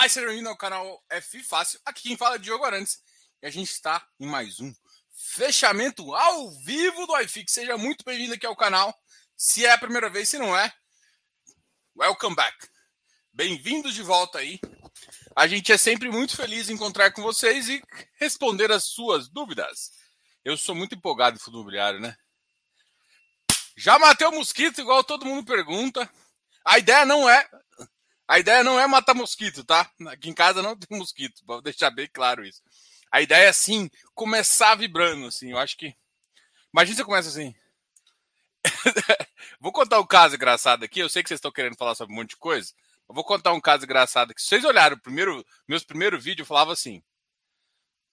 [0.00, 1.78] Olá seja bem-vindo ao canal F Fácil.
[1.84, 3.00] Aqui quem fala é Diogo Arantes
[3.42, 4.72] e a gente está em mais um
[5.12, 7.52] fechamento ao vivo do iFix.
[7.52, 8.98] Seja muito bem-vindo aqui ao canal.
[9.36, 10.72] Se é a primeira vez, se não é,
[11.94, 12.56] welcome back.
[13.30, 14.58] Bem-vindos de volta aí.
[15.36, 17.82] A gente é sempre muito feliz em encontrar com vocês e
[18.18, 19.90] responder as suas dúvidas.
[20.42, 22.16] Eu sou muito empolgado em fundo imobiliário, né?
[23.76, 26.10] Já matei o mosquito, igual todo mundo pergunta.
[26.64, 27.46] A ideia não é
[28.30, 29.90] a ideia não é matar mosquito, tá?
[30.06, 32.62] Aqui em casa não tem mosquito, vou deixar bem claro isso.
[33.10, 35.50] A ideia é assim, começar vibrando, assim.
[35.50, 35.96] Eu acho que.
[36.72, 37.52] Imagina você começa assim.
[39.58, 41.00] vou contar um caso engraçado aqui.
[41.00, 42.72] Eu sei que vocês estão querendo falar sobre um monte de coisa.
[43.08, 44.40] Vou contar um caso engraçado aqui.
[44.40, 47.02] Se vocês olharam o primeiro, meus primeiros vídeos, eu falava assim: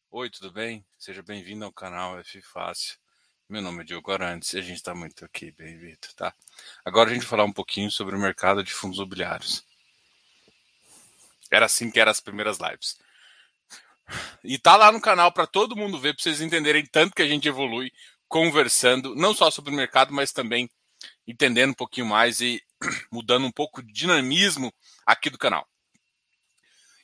[0.10, 0.84] Oi, tudo bem?
[0.98, 2.98] Seja bem-vindo ao canal F Fácil.
[3.48, 6.34] Meu nome é Diogo Arantes e a gente está muito aqui, bem-vindo, tá?
[6.84, 9.67] Agora a gente vai falar um pouquinho sobre o mercado de fundos imobiliários.
[11.52, 12.98] Era assim que eram as primeiras lives.
[14.44, 17.28] E tá lá no canal para todo mundo ver, para vocês entenderem tanto que a
[17.28, 17.92] gente evolui
[18.28, 20.70] conversando, não só sobre o mercado, mas também
[21.26, 22.62] entendendo um pouquinho mais e
[23.12, 24.74] mudando um pouco de dinamismo
[25.06, 25.68] aqui do canal.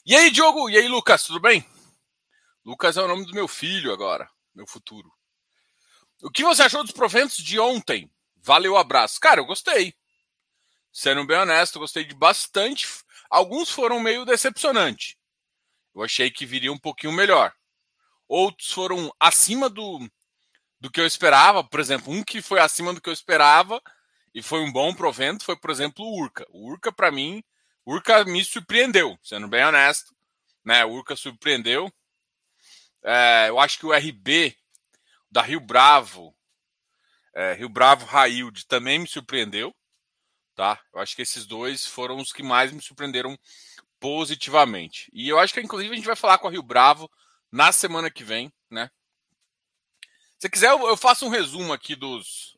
[0.06, 0.70] E aí, Diogo?
[0.70, 1.24] E aí, Lucas?
[1.24, 1.66] Tudo bem?
[2.66, 5.12] Lucas é o nome do meu filho agora, meu futuro.
[6.22, 8.10] O que você achou dos proventos de ontem?
[8.38, 9.20] Valeu, abraço.
[9.20, 9.94] Cara, eu gostei.
[10.92, 12.88] Sendo bem honesto, gostei de bastante
[13.34, 15.16] Alguns foram meio decepcionantes.
[15.96, 17.52] Eu achei que viria um pouquinho melhor.
[18.28, 20.08] Outros foram acima do,
[20.80, 21.64] do que eu esperava.
[21.64, 23.82] Por exemplo, um que foi acima do que eu esperava
[24.36, 26.46] e foi um bom provento foi, por exemplo, o Urca.
[26.52, 27.44] O Urca, para mim,
[27.84, 30.16] Urca me surpreendeu, sendo bem honesto.
[30.64, 30.86] Né?
[30.86, 31.92] O Urca surpreendeu.
[33.04, 34.56] É, eu acho que o RB
[35.32, 36.36] da Rio Bravo,
[37.34, 39.76] é, Rio Bravo Railde, também me surpreendeu
[40.56, 40.82] tá?
[40.94, 43.38] Eu acho que esses dois foram os que mais me surpreenderam
[44.00, 45.10] positivamente.
[45.14, 47.10] E eu acho que, inclusive, a gente vai falar com a Rio Bravo
[47.52, 48.90] na semana que vem, né?
[50.40, 52.58] Se quiser, eu faço um resumo aqui dos,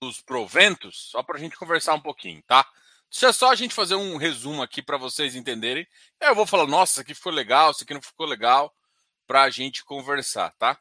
[0.00, 2.64] dos proventos, só para a gente conversar um pouquinho, tá?
[3.10, 5.86] Se é só a gente fazer um resumo aqui para vocês entenderem,
[6.20, 8.72] eu vou falar, nossa, isso aqui ficou legal, isso aqui não ficou legal,
[9.26, 10.78] para a gente conversar, tá?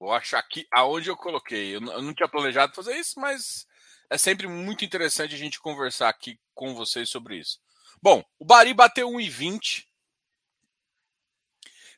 [0.00, 1.76] Vou achar aqui aonde eu coloquei.
[1.76, 3.66] Eu não tinha planejado fazer isso, mas
[4.08, 7.60] é sempre muito interessante a gente conversar aqui com vocês sobre isso.
[8.00, 9.84] Bom, o Bari bateu 1,20.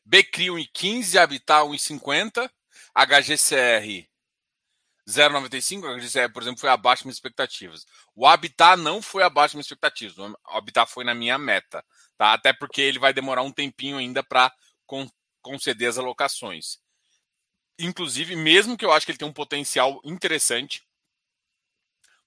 [0.05, 2.51] Becri 1,15, Habitat 1,50,
[2.93, 4.09] HGCR
[5.09, 7.87] 0,95, a HGCR, por exemplo, foi abaixo das minhas expectativas.
[8.17, 11.85] O Habitat não foi abaixo das minhas expectativas, o Habitat foi na minha meta,
[12.19, 12.33] tá?
[12.33, 14.53] Até porque ele vai demorar um tempinho ainda para
[15.41, 16.82] conceder as alocações
[17.79, 20.83] inclusive, mesmo que eu acho que ele tem um potencial interessante,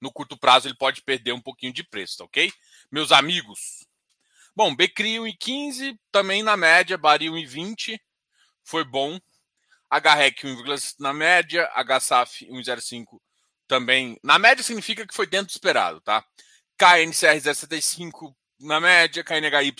[0.01, 2.51] no curto prazo ele pode perder um pouquinho de preço, tá ok?
[2.91, 3.85] Meus amigos.
[4.55, 7.99] Bom, Becri 1,15, também na média, Bari 1,20,
[8.63, 9.19] foi bom.
[9.91, 10.63] HREC 1,
[10.99, 13.19] na média, HSAF 1,05
[13.67, 14.17] também.
[14.23, 16.25] Na média significa que foi dentro do esperado, tá?
[16.77, 19.71] KNCR 0,75 na média, KNHY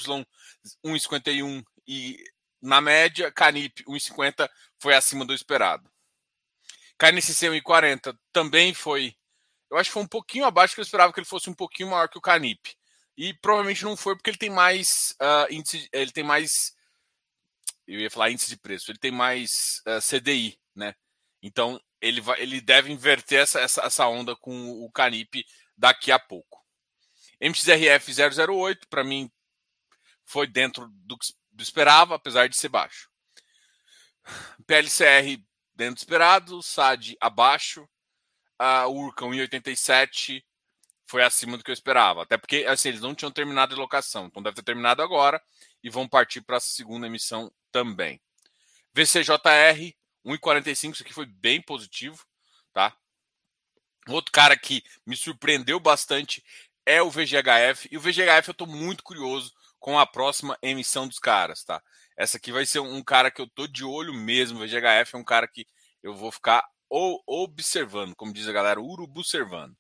[0.86, 2.18] 1,51 e
[2.62, 4.50] na média, Canip 1,50
[4.86, 5.90] foi acima do esperado.
[7.00, 9.16] KNCC 1,40 também foi.
[9.72, 11.90] Eu acho que foi um pouquinho abaixo que eu esperava que ele fosse um pouquinho
[11.90, 12.78] maior que o Canip.
[13.18, 16.76] E provavelmente não foi porque ele tem mais uh, índice, ele tem mais
[17.88, 20.94] eu ia falar índice de preço, ele tem mais uh, ah, CDI, né?
[21.42, 25.44] Então ele vai, ele deve inverter essa, essa, essa onda com o Canip
[25.76, 26.64] daqui a pouco.
[27.42, 28.12] MXRF
[28.52, 29.32] 008 para mim
[30.24, 31.18] foi dentro do
[31.52, 33.10] do esperava, apesar de ser baixo.
[34.66, 35.42] PLCR
[35.76, 37.88] dentro do esperado, SAD abaixo,
[38.58, 40.44] a Urca 1,87
[41.08, 42.24] foi acima do que eu esperava.
[42.24, 45.42] Até porque assim, eles não tinham terminado a locação, então deve ter terminado agora
[45.84, 48.22] e vão partir para a segunda emissão também.
[48.94, 49.94] VCJR
[50.26, 52.26] 1,45, isso aqui foi bem positivo,
[52.74, 52.96] tá?
[54.08, 56.44] Outro cara que me surpreendeu bastante
[56.86, 61.20] é o VGHF, e o VGHF eu estou muito curioso com a próxima emissão dos
[61.20, 61.82] caras, tá?
[62.18, 64.60] Essa aqui vai ser um cara que eu tô de olho mesmo.
[64.60, 65.68] VGHF é um cara que
[66.02, 69.76] eu vou ficar observando, como diz a galera, urubu servando.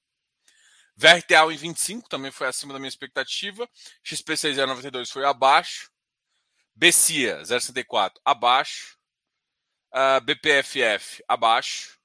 [0.97, 3.69] VRTA em 25 também foi acima da minha expectativa.
[4.03, 5.91] XP6 092 foi abaixo.
[6.73, 8.97] BCIA 064 abaixo.
[9.93, 11.97] Uh, BPFF abaixo.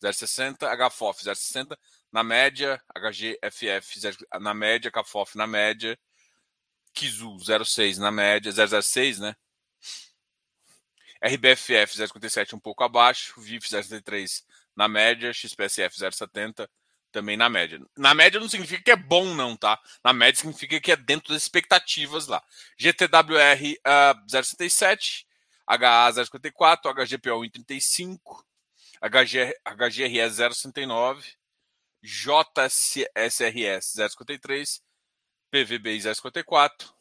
[0.00, 0.66] 060.
[0.66, 1.78] HFOF 060
[2.12, 2.82] na média.
[2.94, 4.90] HGFF 0, na média.
[4.90, 5.98] KFOF na média.
[6.92, 9.34] Kizu 06 na média, 006, né?
[11.24, 14.44] RBFF 057 um pouco abaixo, VIF 073
[14.76, 16.68] na média, XPSF 070
[17.10, 17.80] também na média.
[17.96, 19.80] Na média não significa que é bom, não, tá?
[20.02, 22.42] Na média significa que é dentro das expectativas lá.
[22.76, 25.24] GTWR uh, 0,67,
[25.66, 28.18] HA 0,54, HGPO 1,35,
[29.00, 31.22] HG, HGRS 0,69,
[32.02, 34.80] JSRS 0,53,
[35.50, 36.93] PVBI 0,54,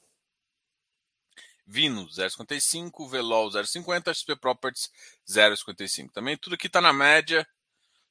[1.66, 4.90] Vino 0,55, Velol 0,50, XP Properties
[5.28, 6.12] 0,55.
[6.12, 7.48] Também tudo aqui está na média.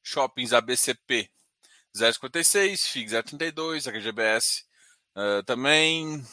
[0.02, 1.30] Shoppings ABCP
[1.94, 4.64] 0,56, FIG 0,32, HGBS
[5.16, 6.24] uh, também.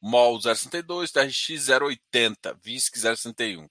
[0.00, 3.68] MOL 0,62, TRX 0,80, VISC 0,61.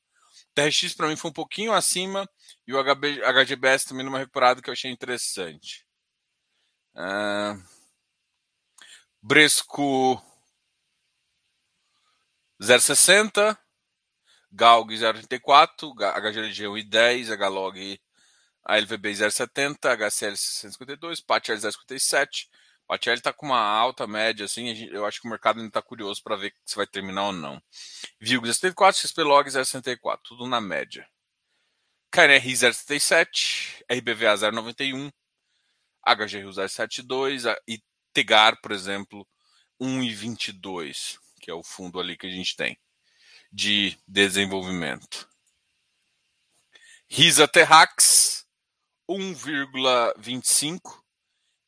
[0.54, 2.30] TRX para mim foi um pouquinho acima
[2.68, 5.86] e o HB, HGBS também numa recuperada que eu achei interessante.
[6.94, 7.62] Uh,
[9.22, 10.22] Bresco
[12.62, 13.58] 0,60,
[14.52, 18.00] GALG 0,34, HGLG 1,10, HLOG
[18.64, 22.48] ALVB 0,70, HCL 652, PATL 0,57.
[22.88, 26.22] PATL está com uma alta média, assim, eu acho que o mercado ainda está curioso
[26.22, 27.60] para ver se vai terminar ou não.
[28.20, 31.08] VILG 0,74, XPlog 0,64, tudo na média.
[32.12, 35.12] KNR 0,77, RBVA 0,91,
[36.06, 37.82] HGRU 0,72 e
[38.14, 39.28] Tegar, por exemplo,
[39.82, 42.78] 1,22 que é o fundo ali que a gente tem
[43.52, 45.30] de desenvolvimento.
[47.10, 48.48] Risa Terrax
[49.10, 51.02] 1,25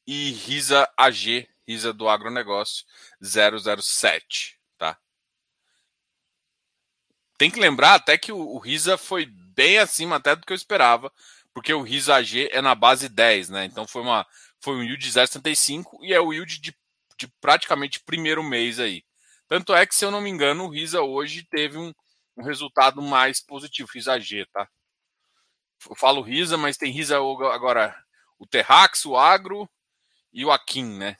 [0.07, 2.85] e Risa AG, Risa do agronegócio
[3.21, 4.97] 007, tá?
[7.37, 11.11] Tem que lembrar até que o, Risa foi bem acima até do que eu esperava,
[11.53, 13.65] porque o Risa AG é na base 10, né?
[13.65, 14.25] Então foi uma
[14.61, 16.73] foi um yield de 0,75 e é o yield de,
[17.17, 19.03] de praticamente primeiro mês aí.
[19.53, 21.93] Tanto é que, se eu não me engano, o Risa hoje teve um,
[22.35, 24.67] um resultado mais positivo, Risa G, tá?
[25.87, 27.95] Eu falo Risa, mas tem Risa agora
[28.39, 29.69] o Terrax, o Agro
[30.33, 31.17] e o Akin, né?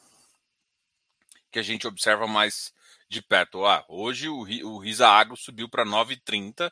[1.52, 2.74] Que a gente observa mais
[3.08, 3.68] de perto.
[3.68, 6.72] Ah, hoje o, o Risa Agro subiu para 9,30.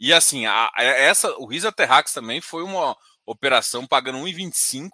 [0.00, 4.90] E assim, a, a, essa, o Risa Terrax também foi uma operação pagando 1,25,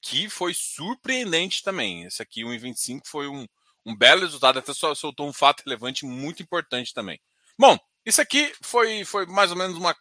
[0.00, 2.04] que foi surpreendente também.
[2.04, 3.44] Esse aqui, 1,25, foi um,
[3.84, 7.20] um belo resultado, até soltou um fato relevante muito importante também.
[7.58, 9.96] Bom, isso aqui foi, foi mais ou menos uma,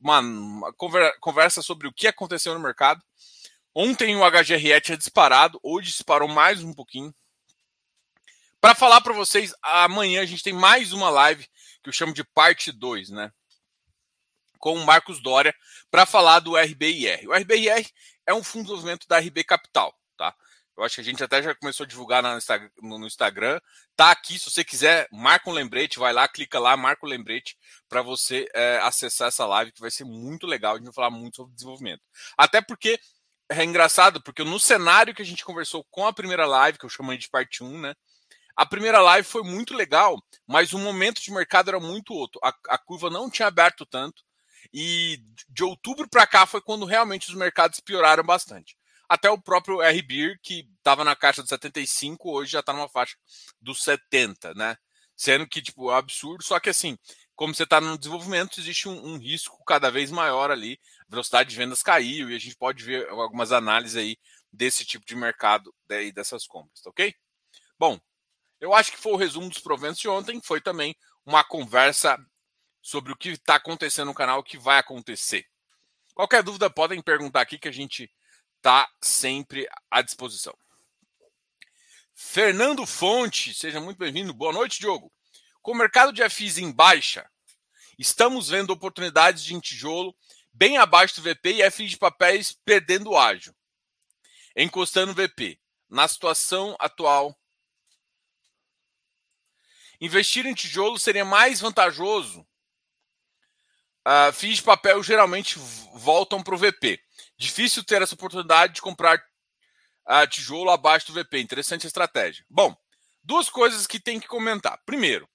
[0.00, 0.74] uma, uma
[1.20, 3.02] conversa sobre o que aconteceu no mercado.
[3.74, 7.14] Ontem o HGRE tinha disparado, hoje disparou mais um pouquinho.
[8.60, 11.46] Para falar para vocês, amanhã a gente tem mais uma live
[11.82, 13.32] que eu chamo de parte 2, né?
[14.58, 15.54] Com o Marcos Dória
[15.90, 17.26] para falar do RBIR.
[17.28, 17.88] O RBIR
[18.26, 19.98] é um fundo de desenvolvimento da RB Capital.
[20.80, 23.60] Eu acho que a gente até já começou a divulgar no Instagram.
[23.94, 27.10] Tá aqui, se você quiser, marca um lembrete, vai lá, clica lá, marca o um
[27.10, 27.54] lembrete
[27.86, 30.72] para você é, acessar essa live, que vai ser muito legal.
[30.72, 32.00] A gente vai falar muito sobre desenvolvimento.
[32.34, 32.98] Até porque
[33.50, 36.90] é engraçado, porque no cenário que a gente conversou com a primeira live, que eu
[36.90, 37.94] chamo de parte 1, né?
[38.56, 40.16] A primeira live foi muito legal,
[40.46, 42.40] mas o momento de mercado era muito outro.
[42.42, 44.22] A, a curva não tinha aberto tanto.
[44.72, 48.79] E de outubro para cá foi quando realmente os mercados pioraram bastante
[49.10, 53.16] até o próprio RBIR, que estava na caixa dos 75, hoje já está numa faixa
[53.60, 54.76] dos 70, né?
[55.16, 56.96] Sendo que, tipo, é um absurdo, só que assim,
[57.34, 60.78] como você está no desenvolvimento, existe um, um, risco cada vez maior ali,
[61.08, 64.16] a velocidade de vendas caiu, e a gente pode ver algumas análises aí
[64.52, 67.12] desse tipo de mercado daí, dessas compras, tá ok?
[67.76, 67.98] Bom,
[68.60, 70.94] eu acho que foi o resumo dos proventos de ontem, foi também
[71.26, 72.16] uma conversa
[72.80, 75.44] sobre o que está acontecendo no canal, o que vai acontecer.
[76.14, 78.08] Qualquer dúvida podem perguntar aqui que a gente
[78.60, 80.54] está sempre à disposição.
[82.14, 84.34] Fernando Fonte, seja muito bem-vindo.
[84.34, 85.10] Boa noite, Diogo.
[85.62, 87.28] Com o mercado de FIs em baixa,
[87.98, 90.14] estamos vendo oportunidades de tijolo
[90.52, 93.56] bem abaixo do VP e FIs de papéis perdendo ágio,
[94.54, 95.58] encostando o VP.
[95.88, 97.34] Na situação atual,
[99.98, 102.46] investir em tijolo seria mais vantajoso.
[104.06, 105.58] Uh, FIIs de papel geralmente
[105.94, 107.02] voltam para o VP.
[107.40, 111.40] Difícil ter essa oportunidade de comprar uh, tijolo abaixo do VP.
[111.40, 112.44] Interessante a estratégia.
[112.50, 112.76] Bom,
[113.24, 114.78] duas coisas que tem que comentar.
[114.84, 115.26] Primeiro,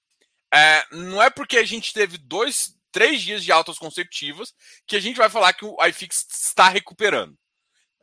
[0.54, 4.54] é, não é porque a gente teve dois, três dias de altas consecutivas
[4.86, 7.36] que a gente vai falar que o iFix está recuperando.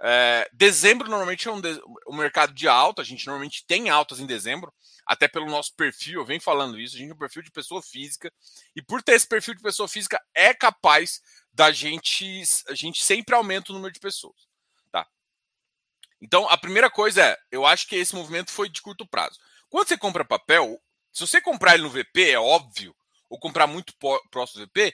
[0.02, 4.20] É, dezembro normalmente é um, de, um, mercado de alta, a gente normalmente tem altas
[4.20, 4.74] em dezembro,
[5.06, 7.82] até pelo nosso perfil, eu venho falando isso, a gente tem um perfil de pessoa
[7.82, 8.30] física,
[8.76, 11.22] e por ter esse perfil de pessoa física, é capaz
[11.54, 14.48] da gente, a gente sempre aumenta o número de pessoas,
[14.92, 15.08] tá?
[16.20, 19.40] Então, a primeira coisa é, eu acho que esse movimento foi de curto prazo.
[19.70, 20.82] Quando você compra papel,
[21.12, 22.96] se você comprar ele no VP, é óbvio,
[23.30, 23.94] ou comprar muito
[24.32, 24.94] próximo do VP,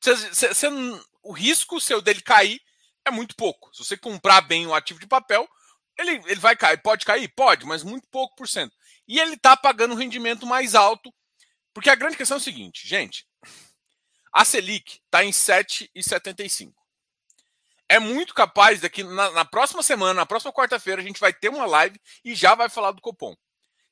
[0.00, 0.68] você, você, você,
[1.22, 2.60] o risco seu dele cair
[3.04, 3.70] é muito pouco.
[3.72, 5.48] Se você comprar bem o ativo de papel,
[5.98, 6.80] ele, ele vai cair.
[6.82, 7.28] Pode cair?
[7.34, 8.74] Pode, mas muito pouco por cento.
[9.06, 11.12] E ele está pagando um rendimento mais alto,
[11.72, 13.26] porque a grande questão é o seguinte, gente.
[14.32, 16.72] A Selic está em 7,75.
[17.88, 21.50] É muito capaz daqui na, na próxima semana, na próxima quarta-feira, a gente vai ter
[21.50, 23.36] uma live e já vai falar do Copom.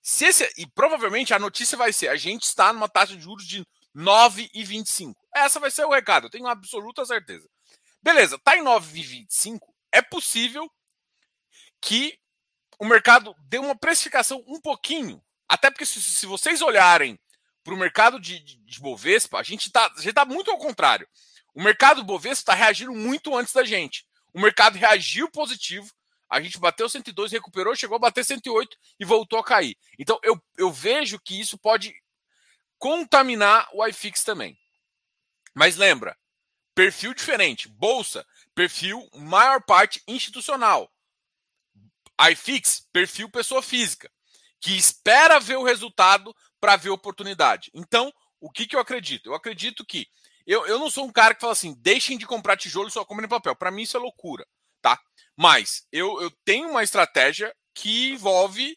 [0.01, 3.47] Se esse, e provavelmente a notícia vai ser: a gente está numa taxa de juros
[3.47, 5.15] de 9,25.
[5.35, 7.47] Essa vai ser o recado, eu tenho absoluta certeza.
[8.03, 9.59] Beleza, tá em 9,25.
[9.93, 10.71] É possível
[11.83, 12.19] que
[12.79, 15.23] o mercado dê uma precificação um pouquinho.
[15.47, 17.19] Até porque se, se vocês olharem
[17.63, 21.07] para o mercado de, de, de, Bovespa, a gente está tá muito ao contrário.
[21.55, 24.07] O mercado Bovespa está reagindo muito antes da gente.
[24.33, 25.91] O mercado reagiu positivo,
[26.29, 29.77] a gente bateu 102, recuperou, chegou a bater 108 e voltou a cair.
[29.99, 31.93] Então eu, eu vejo que isso pode
[32.79, 34.57] contaminar o iFix também.
[35.55, 36.17] Mas lembra,
[36.75, 37.69] perfil diferente.
[37.69, 40.91] Bolsa, perfil maior parte institucional.
[42.31, 44.11] iFix, perfil pessoa física,
[44.61, 47.71] que espera ver o resultado para ver oportunidade.
[47.75, 49.29] Então, o que, que eu acredito?
[49.29, 50.07] Eu acredito que
[50.47, 53.05] eu, eu não sou um cara que fala assim, deixem de comprar tijolo e só
[53.05, 53.55] comprem papel.
[53.55, 54.47] Para mim isso é loucura,
[54.81, 54.99] tá?
[55.37, 58.77] Mas eu, eu tenho uma estratégia que envolve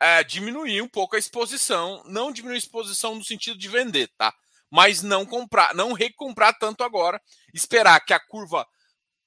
[0.00, 4.32] é, diminuir um pouco a exposição, não diminuir a exposição no sentido de vender, tá?
[4.70, 7.20] Mas não comprar, não recomprar tanto agora,
[7.54, 8.66] esperar que a curva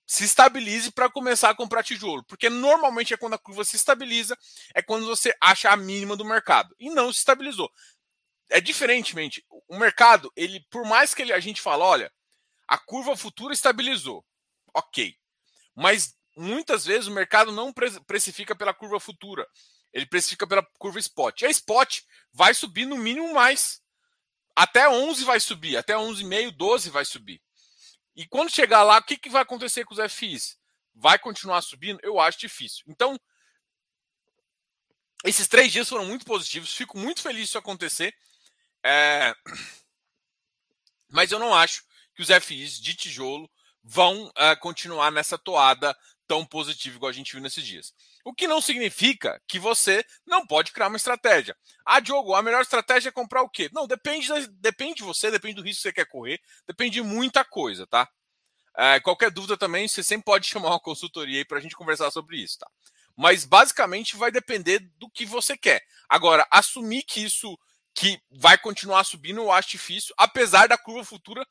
[0.10, 4.36] se estabilize para começar a comprar tijolo, porque normalmente é quando a curva se estabiliza,
[4.74, 7.72] é quando você acha a mínima do mercado e não se estabilizou.
[8.50, 12.12] É diferentemente, o mercado, ele por mais que ele, a gente fala, olha,
[12.68, 14.26] a curva futura estabilizou,
[14.74, 15.16] ok,
[15.76, 17.72] mas muitas vezes o mercado não
[18.08, 19.48] precifica pela curva futura,
[19.94, 21.40] ele precifica pela curva spot.
[21.40, 22.02] E a spot
[22.34, 23.80] vai subir no mínimo mais.
[24.56, 27.40] Até 11 vai subir, até 11,5, 12 vai subir.
[28.16, 30.58] E quando chegar lá, o que, que vai acontecer com os FIs?
[30.94, 32.00] Vai continuar subindo?
[32.04, 32.84] Eu acho difícil.
[32.88, 33.20] Então,
[35.24, 36.74] esses três dias foram muito positivos.
[36.74, 38.16] Fico muito feliz disso acontecer.
[38.84, 39.34] É...
[41.10, 41.84] Mas eu não acho
[42.16, 43.50] que os FIs de tijolo
[43.84, 45.98] vão uh, continuar nessa toada
[46.28, 47.94] tão positiva igual a gente viu nesses dias.
[48.24, 51.56] O que não significa que você não pode criar uma estratégia.
[51.86, 53.70] Ah, Diogo, a melhor estratégia é comprar o quê?
[53.74, 54.28] Não, depende,
[54.60, 58.10] depende de você, depende do risco que você quer correr, depende de muita coisa, tá?
[58.78, 62.12] É, qualquer dúvida também, você sempre pode chamar uma consultoria aí para a gente conversar
[62.12, 62.68] sobre isso, tá?
[63.16, 65.82] Mas basicamente vai depender do que você quer.
[66.08, 67.58] Agora, assumir que isso
[67.94, 71.46] que vai continuar subindo, eu acho difícil, apesar da curva futura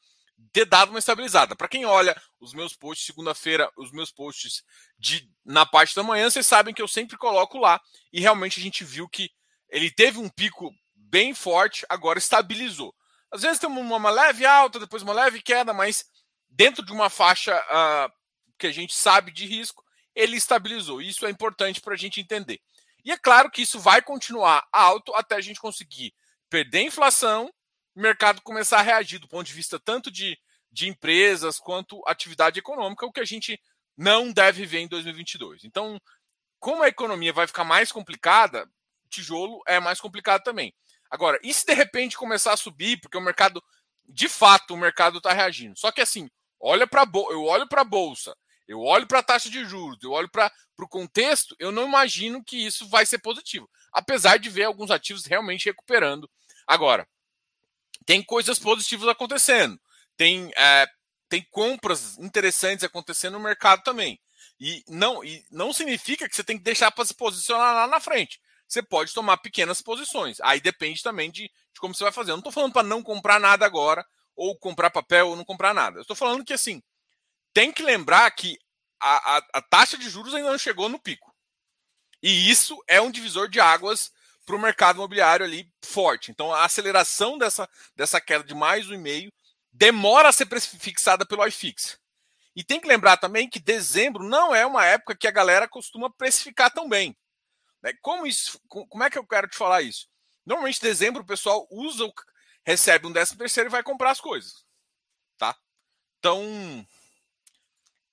[0.53, 1.57] ter dado uma estabilizada.
[1.57, 4.63] Para quem olha os meus posts segunda-feira, os meus posts
[4.99, 7.81] de na parte da manhã, vocês sabem que eu sempre coloco lá
[8.13, 9.31] e realmente a gente viu que
[9.69, 12.95] ele teve um pico bem forte, agora estabilizou.
[13.31, 16.07] Às vezes tem uma leve alta, depois uma leve queda, mas
[16.49, 18.13] dentro de uma faixa uh,
[18.59, 21.01] que a gente sabe de risco, ele estabilizou.
[21.01, 22.61] Isso é importante para a gente entender.
[23.05, 26.15] E é claro que isso vai continuar alto até a gente conseguir
[26.51, 27.53] perder a inflação
[27.99, 30.39] o mercado começar a reagir do ponto de vista tanto de,
[30.71, 33.61] de empresas quanto atividade econômica, o que a gente
[33.97, 35.65] não deve ver em 2022.
[35.65, 36.01] Então,
[36.61, 38.71] como a economia vai ficar mais complicada,
[39.11, 40.73] tijolo é mais complicado também.
[41.11, 43.61] Agora, e se de repente começar a subir, porque o mercado,
[44.09, 45.77] de fato, o mercado está reagindo.
[45.77, 47.03] Só que assim, olha para
[47.33, 48.33] eu olho para a bolsa,
[48.69, 52.45] eu olho para a taxa de juros, eu olho para o contexto, eu não imagino
[52.45, 53.69] que isso vai ser positivo.
[53.93, 56.31] Apesar de ver alguns ativos realmente recuperando.
[56.65, 57.09] Agora,
[58.09, 59.79] tem coisas positivas acontecendo.
[60.17, 60.87] Tem, é,
[61.29, 64.19] tem compras interessantes acontecendo no mercado também.
[64.59, 68.01] E não, e não significa que você tem que deixar para se posicionar lá na
[68.01, 68.41] frente.
[68.67, 70.41] Você pode tomar pequenas posições.
[70.41, 72.31] Aí depende também de, de como você vai fazer.
[72.31, 74.03] Eu não estou falando para não comprar nada agora,
[74.35, 75.99] ou comprar papel ou não comprar nada.
[75.99, 76.83] Eu estou falando que assim,
[77.53, 78.59] tem que lembrar que
[78.99, 81.31] a, a, a taxa de juros ainda não chegou no pico.
[82.23, 84.11] E isso é um divisor de águas
[84.49, 86.31] para o mercado imobiliário ali forte.
[86.31, 89.31] Então, a aceleração dessa, dessa queda de mais um e meio
[89.71, 90.49] demora a ser
[90.81, 92.01] fixada pelo iFix.
[92.57, 96.09] E tem que lembrar também que dezembro não é uma época que a galera costuma
[96.09, 97.15] precificar tão bem.
[97.83, 97.93] Né?
[98.01, 100.09] Como, isso, como é que eu quero te falar isso?
[100.47, 102.11] Normalmente, dezembro, o pessoal usa,
[102.65, 104.65] recebe um décimo terceiro e vai comprar as coisas.
[105.37, 105.55] Tá?
[106.19, 106.87] Então,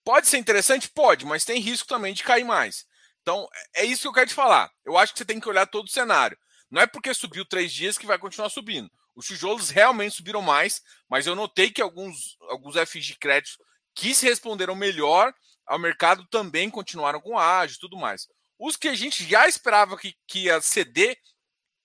[0.03, 0.89] pode ser interessante?
[0.89, 2.85] Pode, mas tem risco também de cair mais.
[3.25, 4.71] Então, é isso que eu quero te falar.
[4.85, 6.37] Eu acho que você tem que olhar todo o cenário.
[6.69, 8.87] Não é porque subiu três dias que vai continuar subindo.
[9.15, 13.57] Os tijolos realmente subiram mais, mas eu notei que alguns, alguns FIs de crédito
[13.95, 15.33] que se responderam melhor
[15.65, 18.27] ao mercado também continuaram com ágio e tudo mais.
[18.59, 21.17] Os que a gente já esperava que, que ia ceder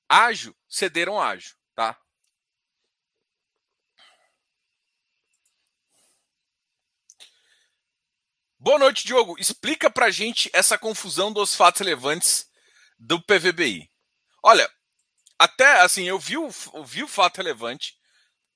[0.06, 1.98] ágio, cederam ágio, tá?
[8.62, 9.36] Boa noite, Diogo.
[9.38, 12.46] Explica pra gente essa confusão dos fatos relevantes
[12.98, 13.90] do PVBI.
[14.42, 14.70] Olha,
[15.38, 17.96] até assim, eu vi o, eu vi o fato relevante,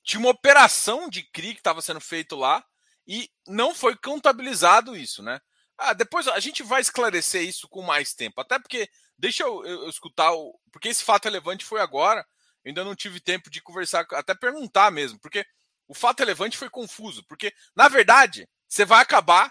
[0.02, 2.62] tinha uma operação de CRI que estava sendo feito lá
[3.06, 5.40] e não foi contabilizado isso, né?
[5.78, 8.86] Ah, depois a gente vai esclarecer isso com mais tempo, até porque
[9.18, 12.26] deixa eu, eu, eu escutar o, porque esse fato relevante foi agora,
[12.62, 15.46] ainda não tive tempo de conversar, até perguntar mesmo, porque
[15.88, 19.50] o fato relevante foi confuso, porque na verdade você vai acabar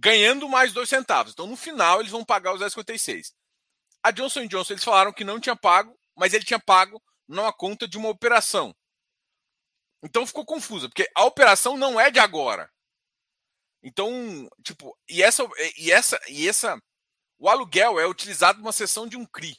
[0.00, 1.32] ganhando mais dois centavos.
[1.32, 3.32] Então no final eles vão pagar os 10,56.
[4.02, 7.88] A Johnson Johnson eles falaram que não tinha pago mas ele tinha pago numa conta
[7.88, 8.76] de uma operação.
[10.02, 12.70] Então ficou confusa, porque a operação não é de agora.
[13.82, 15.42] Então, tipo, e essa
[15.78, 16.78] e essa e essa
[17.38, 19.56] o aluguel é utilizado numa sessão de um CRI.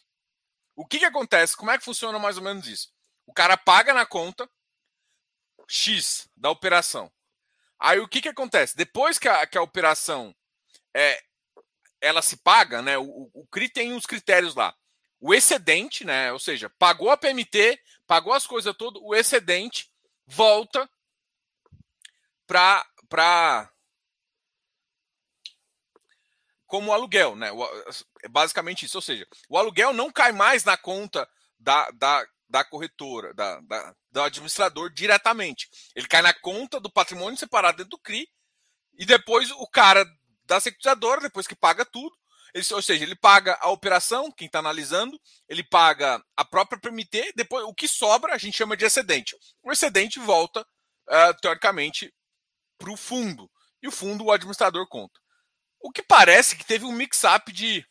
[0.75, 1.57] O que que acontece?
[1.57, 2.93] Como é que funciona mais ou menos isso?
[3.25, 4.47] O cara paga na conta
[5.67, 7.11] X da operação.
[7.81, 8.77] Aí o que que acontece?
[8.77, 10.35] Depois que a, que a operação
[10.95, 11.21] é,
[11.99, 12.97] ela se paga, né?
[12.97, 14.73] O, o CRI tem uns critérios lá
[15.21, 16.33] o excedente, né?
[16.33, 19.89] Ou seja, pagou a PMT, pagou as coisas todas, o excedente
[20.25, 20.89] volta
[22.47, 23.71] para para
[26.65, 27.49] como aluguel, né?
[28.29, 28.97] Basicamente isso.
[28.97, 33.95] Ou seja, o aluguel não cai mais na conta da, da, da corretora, da, da,
[34.11, 35.69] do administrador diretamente.
[35.95, 38.27] Ele cai na conta do patrimônio separado dentro do CRI
[38.99, 40.05] e depois o cara
[40.45, 42.13] da securitizadora, depois que paga tudo,
[42.53, 45.17] ele, ou seja, ele paga a operação, quem está analisando,
[45.47, 49.35] ele paga a própria PMT, depois o que sobra a gente chama de excedente.
[49.63, 52.13] O excedente volta, uh, teoricamente,
[52.77, 53.49] para o fundo.
[53.81, 55.17] E o fundo o administrador conta.
[55.79, 57.85] O que parece que teve um mix-up de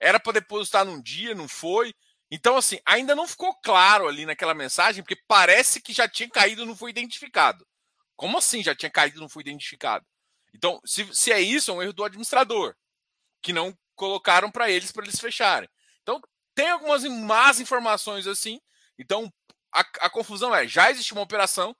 [0.00, 1.94] era para depositar num dia, não foi.
[2.30, 6.62] Então, assim, ainda não ficou claro ali naquela mensagem, porque parece que já tinha caído
[6.62, 7.66] e não foi identificado.
[8.16, 10.04] Como assim já tinha caído e não foi identificado?
[10.54, 12.74] Então, se, se é isso, é um erro do administrador,
[13.42, 15.68] que não colocaram para eles para eles fecharem.
[16.02, 16.20] Então,
[16.54, 18.60] tem algumas más informações assim.
[18.98, 19.32] Então,
[19.72, 21.76] a, a, confusão é: já existe uma operação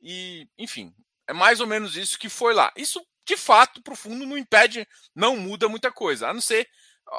[0.00, 0.92] e, enfim,
[1.28, 2.72] é mais ou menos isso que foi lá.
[2.76, 6.68] Isso, de fato, para o fundo não impede, não muda muita coisa, a não ser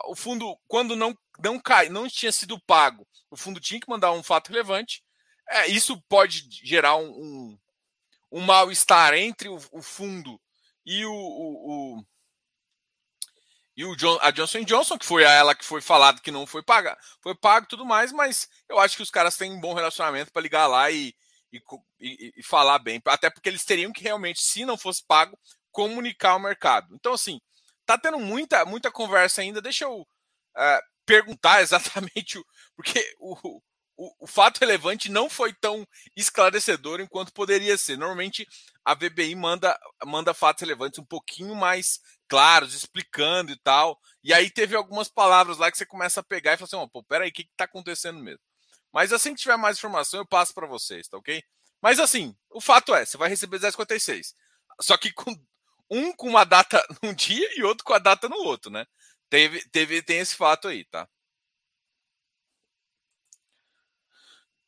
[0.06, 4.12] o fundo, quando não, não cai, não tinha sido pago, o fundo tinha que mandar
[4.12, 5.04] um fato relevante.
[5.50, 7.60] É, isso pode gerar um, um,
[8.32, 10.40] um mal-estar entre o, o, fundo
[10.86, 12.06] e o, o
[13.78, 16.48] e o John, a Johnson Johnson, que foi a ela que foi falado que não
[16.48, 19.74] foi paga, foi pago tudo mais, mas eu acho que os caras têm um bom
[19.74, 21.16] relacionamento para ligar lá e,
[21.54, 21.62] e,
[22.00, 23.00] e, e, falar bem.
[23.06, 25.38] Até porque eles teriam que realmente, se não fosse pago,
[25.72, 26.96] comunicar ao mercado.
[26.96, 27.40] Então, assim,
[27.88, 29.62] tá tendo muita, muita conversa ainda.
[29.62, 32.46] Deixa eu uh, perguntar exatamente o.
[32.76, 33.62] Porque o,
[33.96, 37.98] o, o, fato relevante não foi tão esclarecedor enquanto poderia ser.
[37.98, 38.46] Normalmente
[38.86, 43.98] a VBI manda, manda fatos relevantes um pouquinho mais claros, explicando e tal.
[44.24, 46.90] E aí teve algumas palavras lá que você começa a pegar e fala assim: oh,
[46.90, 48.42] pô, peraí, o que, está acontecendo mesmo?
[48.94, 51.42] Mas assim que tiver mais informação, eu passo para vocês, tá ok?
[51.82, 54.36] Mas assim, o fato é, você vai receber 1056.
[54.82, 55.34] Só que com
[55.90, 58.86] um com uma data num dia e outro com a data no outro, né?
[59.30, 61.08] Teve, teve, tem esse fato aí, tá?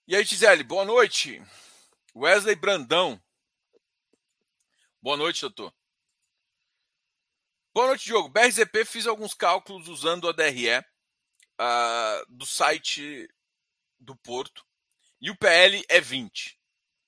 [0.08, 1.42] E aí, Gisele, boa noite.
[2.16, 3.22] Wesley Brandão.
[5.02, 5.74] Boa noite, doutor.
[7.74, 8.28] Boa noite, Diogo.
[8.28, 13.30] BRZP fiz alguns cálculos usando a DRE uh, do site
[14.00, 14.66] do Porto
[15.22, 16.60] e o PL é 20.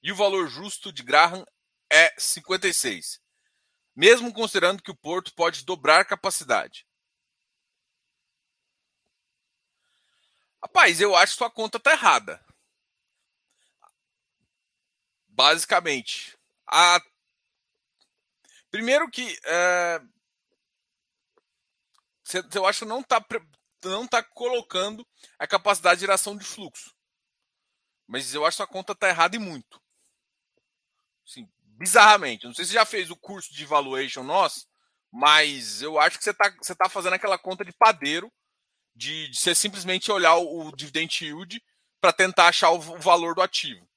[0.03, 1.45] E o valor justo de Graham
[1.91, 3.19] é 56.
[3.95, 6.87] Mesmo considerando que o Porto pode dobrar capacidade.
[10.63, 12.43] Rapaz, eu acho que sua conta tá errada.
[15.27, 16.37] Basicamente.
[16.67, 17.01] A...
[18.69, 19.37] Primeiro que.
[19.45, 20.01] É
[22.53, 23.23] eu acho que não está
[23.83, 25.05] não tá colocando
[25.39, 26.95] a capacidade de geração de fluxo.
[28.07, 29.81] Mas eu acho que a conta está errada e muito.
[31.27, 31.49] Assim,
[31.81, 32.45] bizarramente.
[32.45, 34.67] Não sei se você já fez o curso de valuation nosso,
[35.11, 38.31] mas eu acho que você está você tá fazendo aquela conta de padeiro
[38.95, 41.61] de, de você simplesmente olhar o, o dividend yield
[41.99, 43.87] para tentar achar o, o, valor do ativo.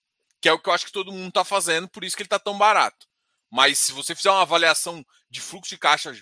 [0.40, 2.26] Que é o que eu acho que todo mundo está fazendo, por isso que ele
[2.26, 3.06] está tão barato.
[3.50, 6.12] Mas se você fizer uma avaliação de fluxo de caixa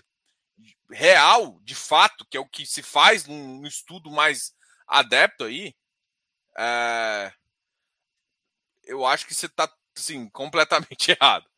[0.90, 4.52] real, de fato, que é o que se faz num, estudo mais
[4.86, 5.74] adepto aí,
[6.58, 7.32] é...
[8.84, 11.48] eu acho que você está assim, completamente errado,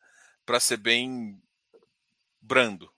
[0.45, 1.41] para ser bem
[2.41, 2.93] brando.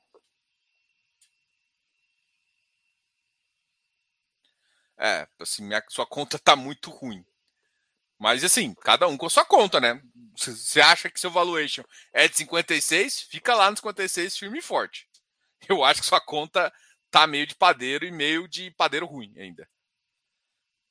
[4.98, 7.24] É, assim, minha, sua conta tá muito ruim.
[8.20, 10.02] Mas assim, cada um com a sua conta, né?
[10.36, 11.84] Você acha que seu valuation
[12.14, 15.08] é de 56, fica lá no 56 firme e forte.
[15.70, 16.74] eu acho que sua conta
[17.12, 19.68] tá meio de padeiro e meio de padeiro ruim ainda.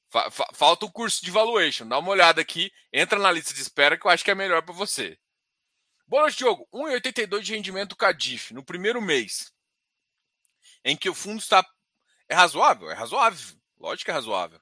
[0.09, 1.87] Fa fa falta um curso de valuation.
[1.89, 4.63] Dá uma olhada aqui, entra na lista de espera que eu acho que é melhor
[4.63, 5.19] para você.
[6.09, 6.69] Boa Diogo.
[6.73, 9.53] 1,82 de rendimento Cadif no primeiro mês.
[10.85, 11.67] Em que o fundo está.
[12.29, 12.91] É razoável?
[12.91, 13.57] É razoável.
[13.79, 14.61] Lógico que é razoável.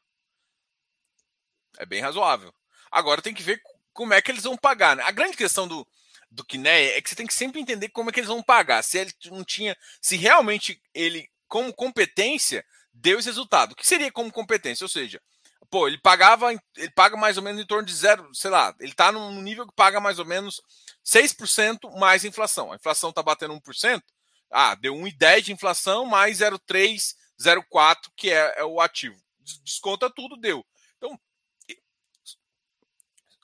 [1.79, 2.55] É bem razoável.
[2.91, 3.61] Agora tem que ver
[3.93, 4.97] como é que eles vão pagar.
[4.97, 5.03] Né?
[5.05, 5.87] A grande questão do,
[6.31, 8.83] do Kineia é que você tem que sempre entender como é que eles vão pagar.
[8.83, 9.77] Se ele não tinha.
[10.01, 13.73] Se realmente ele, como competência, deu esse resultado.
[13.73, 14.85] O que seria como competência?
[14.85, 15.21] Ou seja,
[15.70, 18.90] pô, ele pagava, ele paga mais ou menos em torno de zero, sei lá, ele
[18.92, 20.61] está num nível que paga mais ou menos
[21.05, 22.72] 6% mais inflação.
[22.72, 24.03] A inflação está batendo 1%,
[24.50, 29.16] ah, deu 1,10 de inflação mais 0,3, 0,4, que é, é o ativo.
[29.62, 30.64] Desconta tudo, deu.
[30.96, 31.18] Então,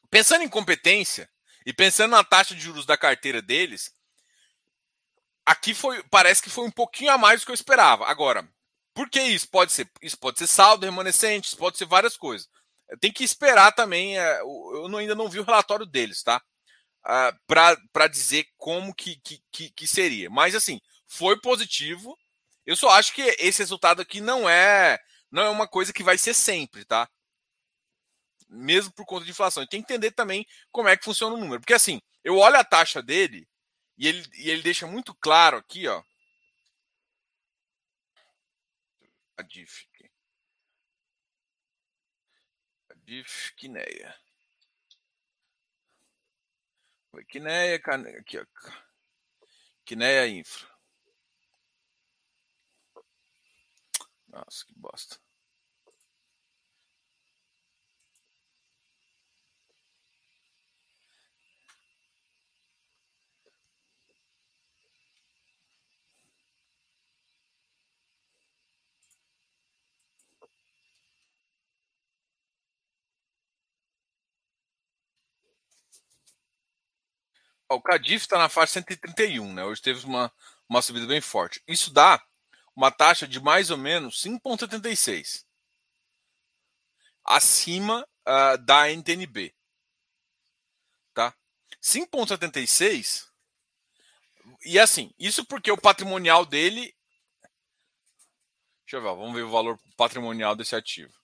[0.08, 1.28] pensando em competência
[1.66, 3.94] e pensando na taxa de juros da carteira deles,
[5.44, 8.06] aqui foi, parece que foi um pouquinho a mais do que eu esperava.
[8.06, 8.48] Agora,
[8.94, 9.48] por que isso?
[9.48, 12.48] Pode ser, isso pode ser saldo remanescente, isso pode ser várias coisas.
[13.00, 14.18] Tem que esperar também.
[14.18, 16.42] É, eu ainda não vi o relatório deles, tá?
[17.04, 19.20] Uh, para dizer como que,
[19.52, 20.28] que, que, seria.
[20.28, 22.16] Mas assim, foi positivo.
[22.66, 24.98] Eu só acho que esse resultado aqui não é
[25.30, 27.08] não é uma coisa que vai ser sempre, tá?
[28.48, 29.64] Mesmo por conta de inflação.
[29.66, 31.60] tem que entender também como é que funciona o número.
[31.60, 33.46] Porque assim, eu olho a taxa dele
[33.96, 36.02] e ele, e ele deixa muito claro aqui, ó.
[39.40, 39.88] A DIF.
[42.90, 44.14] A DIF Kineia.
[48.18, 48.44] Aqui, ó.
[49.86, 50.68] Kineia Infra.
[54.28, 55.18] Nossa, que bosta.
[77.74, 79.64] O Cadif está na faixa 131, né?
[79.64, 80.32] Hoje teve uma,
[80.68, 81.62] uma subida bem forte.
[81.66, 82.22] Isso dá
[82.74, 85.44] uma taxa de mais ou menos 5,76
[87.24, 89.54] acima uh, da NTNB.
[91.14, 91.34] Tá?
[91.82, 93.30] 5,76
[94.64, 96.94] e assim, isso porque o patrimonial dele.
[98.84, 101.14] Deixa eu ver, vamos ver o valor patrimonial desse ativo.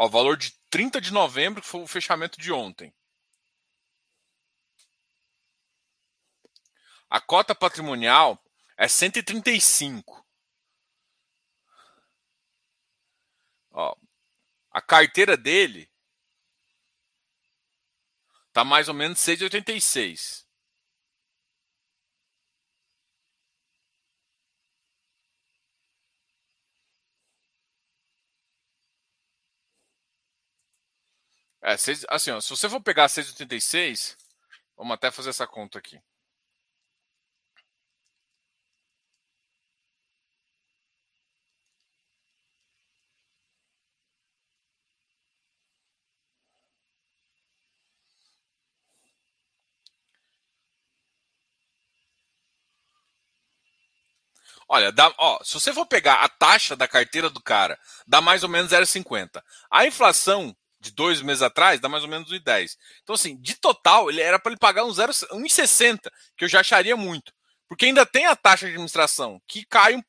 [0.00, 2.94] Ó, valor de 30 de novembro, que foi o fechamento de ontem.
[7.10, 8.40] A cota patrimonial
[8.76, 10.24] é 135.
[13.72, 13.96] Ó,
[14.70, 15.90] a carteira dele
[18.52, 20.47] tá mais ou menos 6,86.
[31.62, 34.16] É, seis, assim, ó, se você for pegar 6,86,
[34.76, 36.00] vamos até fazer essa conta aqui.
[54.68, 58.42] Olha, dá, ó, se você for pegar a taxa da carteira do cara, dá mais
[58.42, 59.42] ou menos 0,50.
[59.70, 62.76] A inflação de dois meses atrás, dá mais ou menos 1,10.
[63.02, 65.98] Então, assim, de total, ele era para ele pagar um 1,60,
[66.36, 67.32] que eu já acharia muito.
[67.68, 70.00] Porque ainda tem a taxa de administração, que cai,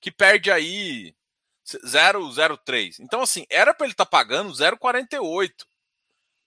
[0.00, 1.14] que perde aí
[1.64, 2.96] 0,03.
[3.00, 5.50] Então, assim, era para ele estar tá pagando 0,48.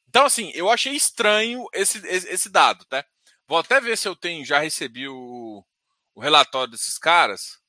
[0.07, 3.05] Então, assim, eu achei estranho esse, esse dado, tá?
[3.47, 5.63] Vou até ver se eu tenho, já recebi o,
[6.13, 7.59] o relatório desses caras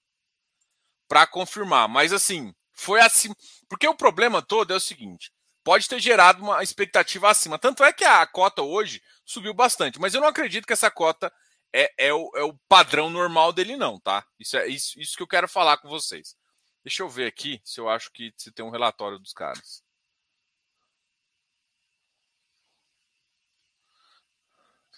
[1.09, 1.89] para confirmar.
[1.89, 3.33] Mas, assim, foi assim.
[3.69, 5.33] Porque o problema todo é o seguinte:
[5.71, 7.57] pode ter gerado uma expectativa acima.
[7.57, 11.33] Tanto é que a cota hoje subiu bastante, mas eu não acredito que essa cota
[11.73, 14.27] é, é, o, é o padrão normal dele, não, tá?
[14.37, 16.37] Isso é isso, isso que eu quero falar com vocês.
[16.83, 19.85] Deixa eu ver aqui se eu acho que se tem um relatório dos caras.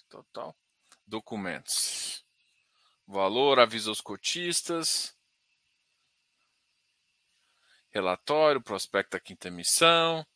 [0.09, 0.57] Total.
[1.07, 2.25] Documentos.
[3.07, 5.15] Valor, aviso aos cotistas.
[7.91, 10.27] Relatório, prospecto da quinta emissão.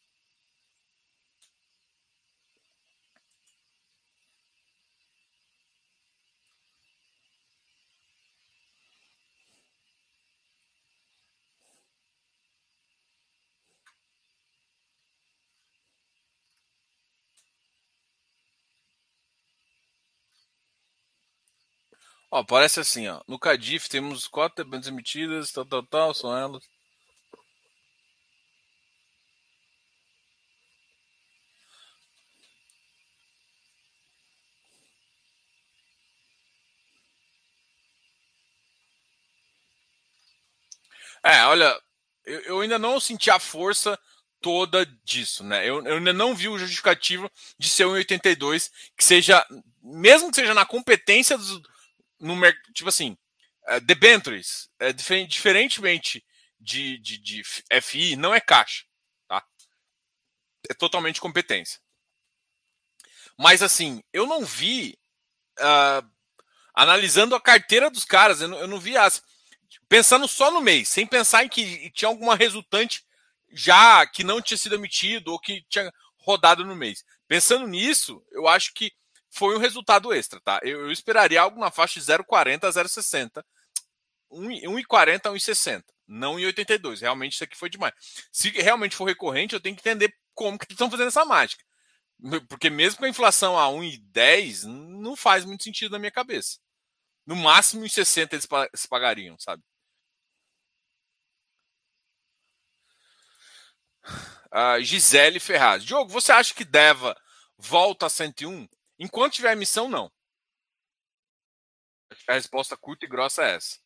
[22.37, 23.23] Ó, parece assim, ó.
[23.27, 26.63] No Cadif temos quatro debêntures emitidas, tal, tal, tal, são elas.
[41.25, 41.75] É, olha,
[42.27, 43.99] eu, eu, ainda não senti a força
[44.43, 45.67] toda disso, né?
[45.67, 49.45] Eu, eu ainda não vi o justificativo de ser 1,82 que seja,
[49.83, 51.63] mesmo que seja na competência dos,
[52.19, 52.37] no
[52.73, 53.17] tipo assim,
[53.67, 56.25] é, debentures, é, diferentemente
[56.59, 57.43] de, de, de
[57.83, 58.85] FI, não é caixa,
[59.29, 59.45] tá?
[60.71, 61.81] É totalmente competência.
[63.39, 64.99] Mas assim, eu não vi,
[65.59, 66.11] uh,
[66.75, 69.23] analisando a carteira dos caras, eu não, eu não vi as
[69.89, 73.05] pensando só no mês, sem pensar em que tinha alguma resultante
[73.53, 77.05] já que não tinha sido emitido ou que tinha rodado no mês.
[77.29, 78.93] Pensando nisso, eu acho que
[79.31, 80.61] foi um resultado extra, tá?
[80.63, 83.45] Eu, eu esperaria algo na faixa de 0,40 a 0,60.
[84.31, 85.85] 1,40 a 1,60.
[86.07, 87.01] Não em 82.
[87.01, 87.95] Realmente isso aqui foi demais.
[88.33, 91.65] Se realmente for recorrente, eu tenho que entender como que eles estão fazendo essa mágica.
[92.49, 96.59] Porque mesmo com a inflação a 1,10, não faz muito sentido na minha cabeça.
[97.27, 99.63] No máximo em 60 eles pagariam, sabe?
[104.53, 105.85] Uh, Gisele Ferraz.
[105.85, 107.17] Diogo, você acha que Deva
[107.59, 108.69] volta a 101?
[108.99, 110.11] Enquanto tiver emissão, não.
[112.29, 113.79] A resposta curta e grossa é essa.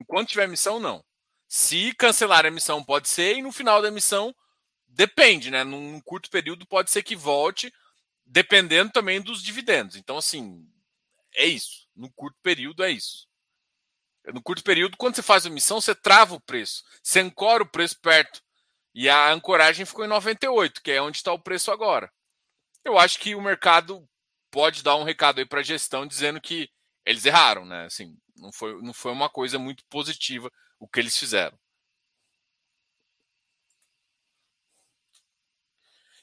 [0.00, 1.04] Enquanto tiver emissão, não.
[1.48, 4.34] Se cancelar a emissão, pode ser, e no final da emissão,
[4.86, 5.64] depende, né?
[5.64, 7.72] Num curto período, pode ser que volte,
[8.24, 9.96] dependendo também dos dividendos.
[9.96, 10.66] Então, assim,
[11.34, 11.88] é isso.
[11.94, 13.28] No curto período é isso.
[14.26, 16.84] No curto período, quando você faz a emissão, você trava o preço.
[17.02, 18.42] Você ancora o preço perto.
[18.94, 22.12] E a ancoragem ficou em 98, que é onde está o preço agora.
[22.84, 24.08] Eu acho que o mercado
[24.50, 26.70] pode dar um recado aí para a gestão dizendo que
[27.04, 27.86] eles erraram, né?
[27.86, 31.58] Assim, não foi, não foi uma coisa muito positiva o que eles fizeram.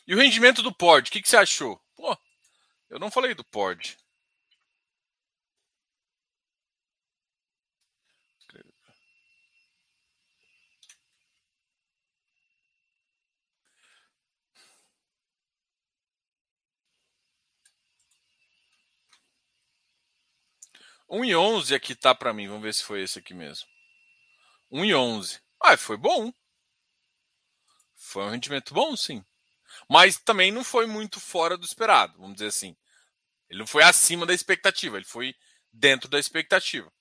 [0.08, 1.82] E o rendimento do Pod, o que, que você achou?
[1.96, 2.18] Pô,
[2.90, 3.98] eu não falei do Pod.
[21.10, 22.48] 1 e 11 aqui tá para mim.
[22.48, 23.68] Vamos ver se foi esse aqui mesmo.
[24.72, 25.40] 1 e 11.
[25.62, 26.32] Ah, foi bom.
[27.96, 29.24] Foi um rendimento bom, sim.
[29.90, 32.76] Mas também não foi muito fora do esperado, vamos dizer assim.
[33.50, 35.36] Ele não foi acima da expectativa, ele foi
[35.72, 36.92] dentro da expectativa.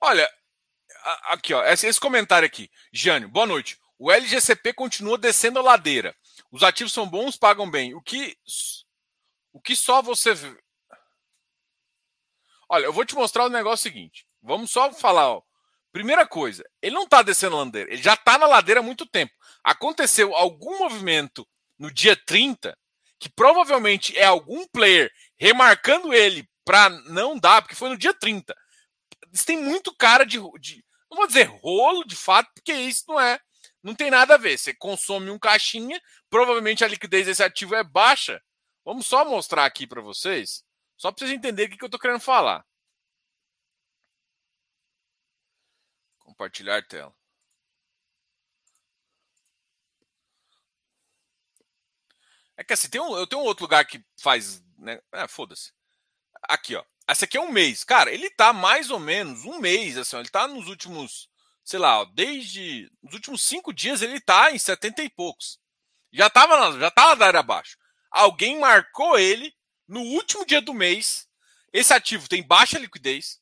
[0.00, 0.28] Olha,
[1.24, 2.70] aqui, ó, esse, comentário aqui.
[2.92, 3.78] Jânio, boa noite.
[3.98, 6.14] O LGCP continua descendo a ladeira.
[6.50, 7.94] Os ativos são bons, pagam bem.
[7.94, 8.36] O que,
[9.52, 10.32] o que só você.
[12.68, 14.26] Olha, eu vou te mostrar o negócio seguinte.
[14.42, 15.42] Vamos só falar, ó.
[15.92, 19.06] Primeira coisa, ele não está descendo a ladeira, ele já está na ladeira há muito
[19.06, 19.32] tempo.
[19.64, 22.76] Aconteceu algum movimento no dia 30
[23.18, 28.54] que provavelmente é algum player remarcando ele para não dar, porque foi no dia 30
[29.32, 33.20] isso tem muito cara de, de, Não vou dizer rolo, de fato, porque isso não
[33.20, 33.40] é.
[33.82, 34.58] Não tem nada a ver.
[34.58, 38.42] Você consome um caixinha, provavelmente a liquidez desse ativo é baixa.
[38.84, 40.64] Vamos só mostrar aqui para vocês,
[40.96, 42.64] só para vocês entenderem o que eu estou querendo falar.
[46.18, 47.14] Compartilhar tela.
[52.56, 54.62] É que assim, tem um, eu tenho um outro lugar que faz.
[54.78, 55.00] Né?
[55.12, 55.72] É, foda-se.
[56.42, 56.84] Aqui, ó.
[57.08, 57.84] Essa aqui é um mês.
[57.84, 61.28] Cara, ele tá mais ou menos um mês, assim, ele tá nos últimos,
[61.64, 65.58] sei lá, desde os últimos cinco dias ele tá em 70 e poucos.
[66.12, 67.76] Já tava, já tava da área abaixo.
[68.10, 69.54] Alguém marcou ele
[69.86, 71.28] no último dia do mês.
[71.72, 73.38] Esse ativo tem baixa liquidez,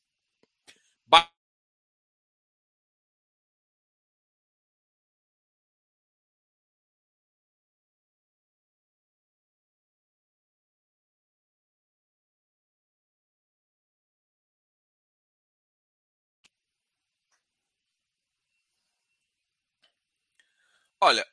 [21.01, 21.25] Olha,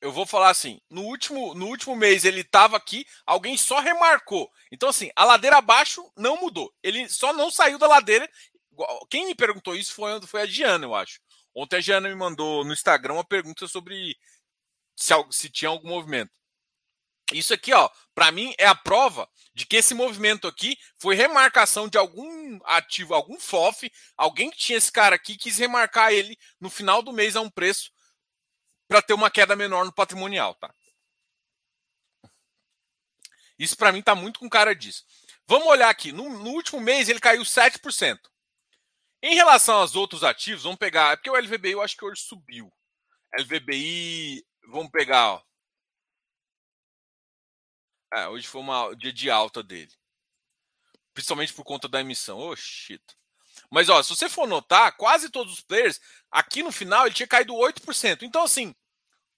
[0.00, 4.50] eu vou falar assim, no último, no último mês ele estava aqui, alguém só remarcou.
[4.70, 6.72] Então, assim, a ladeira abaixo não mudou.
[6.82, 8.28] Ele só não saiu da ladeira.
[9.10, 11.20] Quem me perguntou isso foi, foi a Diana, eu acho.
[11.54, 14.16] Ontem a Diana me mandou no Instagram uma pergunta sobre
[14.94, 16.30] se, se tinha algum movimento.
[17.32, 21.88] Isso aqui, ó, para mim é a prova de que esse movimento aqui foi remarcação
[21.88, 26.70] de algum ativo, algum FOF, alguém que tinha esse cara aqui quis remarcar ele no
[26.70, 27.90] final do mês a um preço
[28.86, 30.72] para ter uma queda menor no patrimonial, tá?
[33.58, 35.04] Isso para mim tá muito com cara disso.
[35.46, 38.18] Vamos olhar aqui, no, no último mês ele caiu 7%.
[39.20, 42.22] Em relação aos outros ativos, vamos pegar, é porque o LVBI eu acho que hoje
[42.22, 42.72] subiu.
[43.36, 45.47] LVBI, vamos pegar, ó.
[48.12, 49.92] É, hoje foi um dia de alta dele.
[51.12, 52.38] Principalmente por conta da emissão.
[52.38, 53.02] Oh, shit.
[53.70, 57.26] Mas, ó, se você for notar, quase todos os players, aqui no final, ele tinha
[57.26, 58.22] caído 8%.
[58.22, 58.74] Então, assim,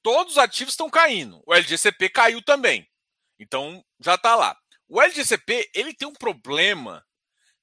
[0.03, 1.43] todos os ativos estão caindo.
[1.47, 2.89] O LGCP caiu também.
[3.39, 4.57] Então, já está lá.
[4.89, 7.05] O LGCP, ele tem um problema.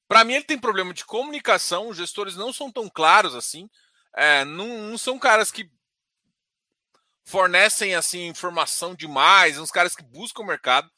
[0.07, 1.87] Para mim, ele tem problema de comunicação.
[1.87, 3.69] Os gestores não são tão claros assim.
[4.15, 5.69] É, não, não são caras que
[7.23, 10.89] fornecem assim informação demais, uns caras que buscam o mercado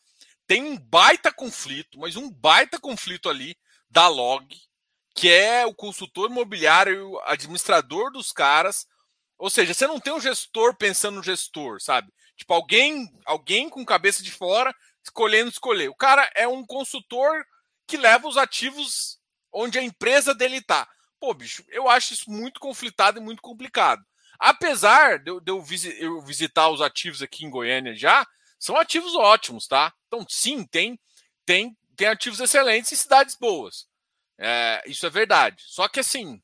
[0.49, 3.55] tem um baita conflito, mas um baita conflito ali
[3.87, 4.47] da Log,
[5.13, 8.87] que é o consultor imobiliário, administrador dos caras.
[9.37, 12.11] Ou seja, você não tem um gestor pensando no gestor, sabe?
[12.35, 15.87] Tipo, alguém, alguém com cabeça de fora escolhendo escolher.
[15.87, 17.45] O cara é um consultor
[17.85, 19.19] que leva os ativos
[19.53, 20.89] onde a empresa dele tá.
[21.19, 24.03] Pô, bicho, eu acho isso muito conflitado e muito complicado.
[24.39, 25.51] Apesar de eu, de
[25.99, 28.25] eu visitar os ativos aqui em Goiânia já,
[28.59, 29.93] são ativos ótimos, tá?
[30.07, 30.99] Então, sim, tem,
[31.45, 33.87] tem, tem ativos excelentes em cidades boas.
[34.37, 35.63] É, isso é verdade.
[35.65, 36.41] Só que assim.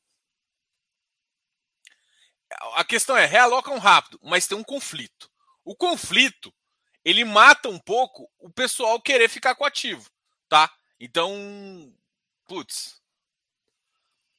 [2.74, 5.30] A questão é, realocam rápido, mas tem um conflito.
[5.64, 6.54] O conflito,
[7.04, 10.08] ele mata um pouco o pessoal querer ficar com ativo,
[10.48, 10.72] tá?
[10.98, 11.92] Então,
[12.46, 13.02] putz,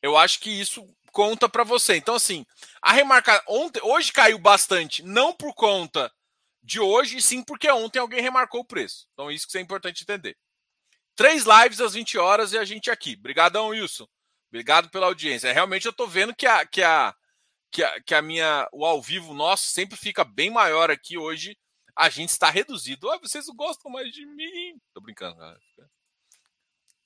[0.02, 1.98] eu acho que isso conta para você.
[1.98, 2.46] Então, assim,
[2.82, 6.12] a remarcar ontem, hoje caiu bastante, não por conta
[6.68, 9.08] de hoje, sim porque ontem alguém remarcou o preço.
[9.14, 10.38] Então, isso que é importante entender.
[11.16, 13.16] Três lives às 20 horas e a gente aqui.
[13.18, 14.06] Obrigadão, Wilson.
[14.50, 15.52] Obrigado pela audiência.
[15.54, 17.16] Realmente eu estou vendo que a, que a,
[17.72, 21.18] que a, que a minha, o ao vivo nosso sempre fica bem maior aqui.
[21.18, 21.58] Hoje
[21.96, 23.10] a gente está reduzido.
[23.10, 24.78] Ah, vocês gostam mais de mim.
[24.94, 25.60] Tô brincando, galera.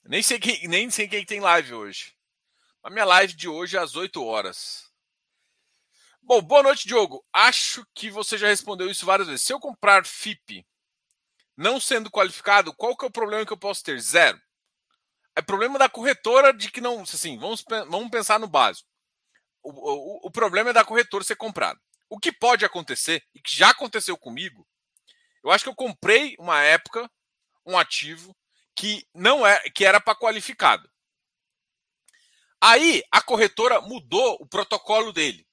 [0.05, 2.15] Nem sei quem, nem sei quem tem live hoje.
[2.81, 4.90] A minha live de hoje é às 8 horas.
[6.31, 7.25] Bom, boa noite, Diogo.
[7.33, 9.43] Acho que você já respondeu isso várias vezes.
[9.43, 10.65] Se eu comprar FIP
[11.57, 13.99] não sendo qualificado, qual que é o problema que eu posso ter?
[13.99, 14.41] Zero.
[15.35, 17.01] É problema da corretora de que não.
[17.01, 18.87] Assim, vamos, vamos pensar no básico.
[19.61, 21.81] O, o, o problema é da corretora ser comprado.
[22.09, 24.65] O que pode acontecer, e que já aconteceu comigo,
[25.43, 27.11] eu acho que eu comprei uma época
[27.65, 28.33] um ativo
[28.73, 30.89] que não é que era para qualificado.
[32.61, 35.45] Aí a corretora mudou o protocolo dele.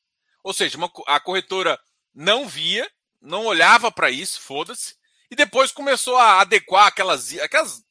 [0.49, 1.79] Ou seja, uma, a corretora
[2.15, 4.97] não via, não olhava para isso, foda-se,
[5.31, 7.83] e depois começou a adequar aquelas, aquelas.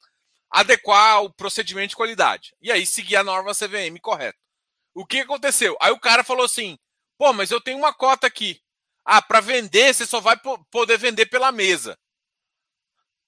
[0.50, 2.56] adequar o procedimento de qualidade.
[2.60, 4.40] E aí seguir a norma CVM correta.
[4.96, 5.78] O que aconteceu?
[5.80, 6.80] Aí o cara falou assim:
[7.16, 8.60] pô, mas eu tenho uma cota aqui.
[9.06, 10.36] Ah, para vender, você só vai
[10.72, 11.96] poder vender pela mesa.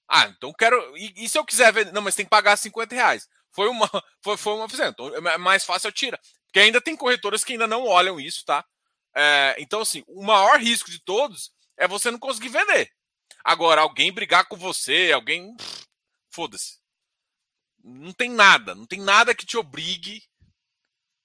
[0.08, 0.96] Ah, então quero.
[0.96, 1.92] E, e, se eu quiser vender?
[1.92, 3.28] Não, mas tem que pagar 50 reais.
[3.52, 3.88] Foi uma.
[4.24, 4.66] Foi, foi uma.
[4.66, 6.20] Então é mais fácil eu tirar.
[6.46, 8.64] Porque ainda tem corretoras que ainda não olham isso, tá?
[9.14, 12.92] É, então, assim, o maior risco de todos é você não conseguir vender.
[13.44, 15.56] Agora, alguém brigar com você, alguém.
[16.30, 16.78] Foda-se.
[17.82, 20.22] Não tem nada, não tem nada que te obrigue,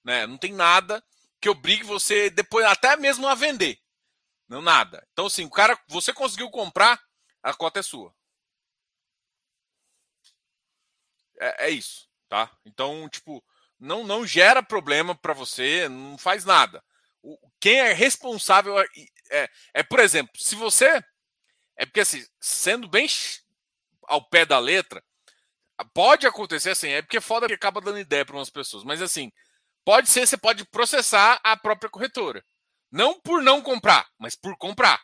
[0.02, 0.26] né?
[0.26, 1.04] Não tem nada
[1.40, 3.78] que obrigue você depois até mesmo a vender.
[4.48, 5.06] Não nada.
[5.12, 7.00] Então, assim, o cara, você conseguiu comprar,
[7.42, 8.14] a cota é sua.
[11.38, 12.50] É, é isso, tá?
[12.64, 13.44] Então, tipo,
[13.78, 16.82] não, não gera problema para você, não faz nada
[17.60, 18.78] quem é responsável
[19.30, 21.02] é, é, por exemplo, se você.
[21.76, 23.06] É porque, assim, sendo bem
[24.04, 25.02] ao pé da letra,
[25.92, 29.02] pode acontecer assim, é porque é foda que acaba dando ideia para umas pessoas, mas
[29.02, 29.30] assim,
[29.84, 32.44] pode ser, você pode processar a própria corretora.
[32.90, 35.02] Não por não comprar, mas por comprar.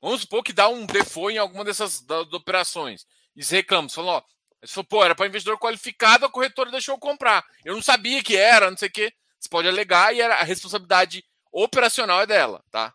[0.00, 3.06] Vamos supor que dá um default em alguma dessas das, das operações.
[3.36, 4.22] E você reclama, você falou, ó,
[4.64, 7.44] você pô, era para investidor qualificado, a corretora deixou eu comprar.
[7.64, 9.12] Eu não sabia que era, não sei o quê.
[9.42, 12.94] Você pode alegar e a responsabilidade operacional é dela, tá?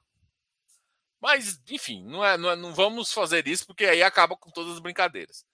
[1.20, 4.76] Mas, enfim, não, é, não, é, não vamos fazer isso porque aí acaba com todas
[4.76, 5.46] as brincadeiras.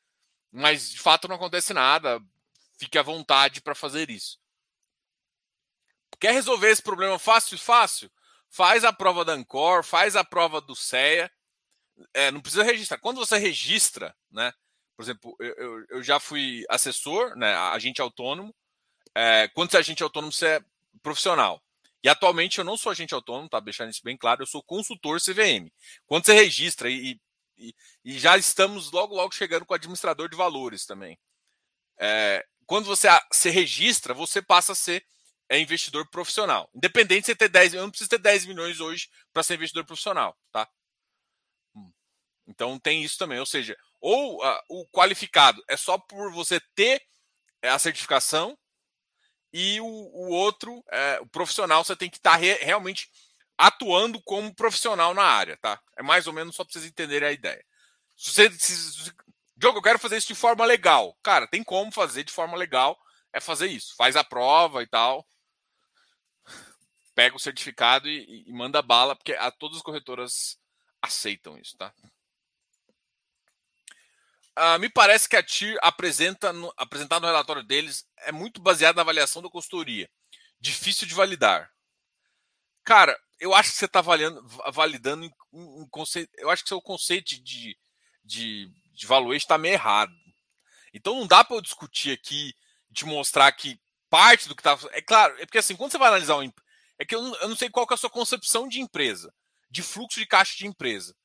[0.52, 2.22] Mas, de fato, não acontece nada.
[2.78, 4.40] Fique à vontade para fazer isso.
[6.20, 7.58] Quer resolver esse problema fácil?
[7.58, 8.12] Fácil.
[8.48, 11.32] Faz a prova da Ancor, faz a prova do CEA.
[12.14, 13.00] É, não precisa registrar.
[13.00, 14.54] Quando você registra, né?
[14.96, 18.54] Por exemplo, eu, eu, eu já fui assessor, né, agente autônomo.
[19.16, 20.66] É, quando você é agente autônomo, você é
[21.04, 21.62] profissional.
[22.02, 23.60] E atualmente eu não sou agente autônomo, tá?
[23.60, 25.72] Deixando isso bem claro, eu sou consultor CVM.
[26.06, 27.20] Quando você registra e,
[27.58, 31.18] e, e, já estamos logo, logo chegando com o administrador de valores também.
[32.00, 35.06] É, quando você se registra, você passa a ser
[35.48, 36.70] é, investidor profissional.
[36.74, 39.86] Independente de você ter 10 eu não preciso ter 10 milhões hoje para ser investidor
[39.86, 40.68] profissional, tá?
[41.76, 41.92] Hum.
[42.48, 43.40] Então tem isso também.
[43.40, 47.02] Ou seja, ou uh, o qualificado é só por você ter
[47.62, 48.58] é, a certificação,
[49.54, 53.08] e o, o outro, é, o profissional, você tem que estar tá re, realmente
[53.56, 55.80] atuando como profissional na área, tá?
[55.96, 57.64] É mais ou menos só para vocês entenderem a ideia.
[58.18, 59.14] Se você, se,
[59.56, 61.16] Diogo, eu quero fazer isso de forma legal.
[61.22, 63.00] Cara, tem como fazer de forma legal,
[63.32, 63.96] é fazer isso.
[63.96, 65.26] Faz a prova e tal.
[67.14, 70.58] Pega o certificado e, e manda bala, porque a, todas as corretoras
[71.00, 71.94] aceitam isso, tá?
[74.58, 79.02] Uh, me parece que a TIR apresenta no, no relatório deles é muito baseado na
[79.02, 80.08] avaliação da consultoria.
[80.60, 81.72] Difícil de validar.
[82.84, 84.02] Cara, eu acho que você está
[84.72, 86.32] validando um, conceito.
[86.38, 87.76] Eu acho que seu conceito de,
[88.24, 90.14] de, de valuation está meio errado.
[90.94, 92.54] Então não dá para eu discutir aqui,
[92.94, 94.78] te mostrar que parte do que está.
[94.92, 96.52] É claro, é porque assim, quando você vai analisar um.
[97.00, 99.34] É que eu não, eu não sei qual é a sua concepção de empresa,
[99.70, 101.16] de fluxo de caixa de empresa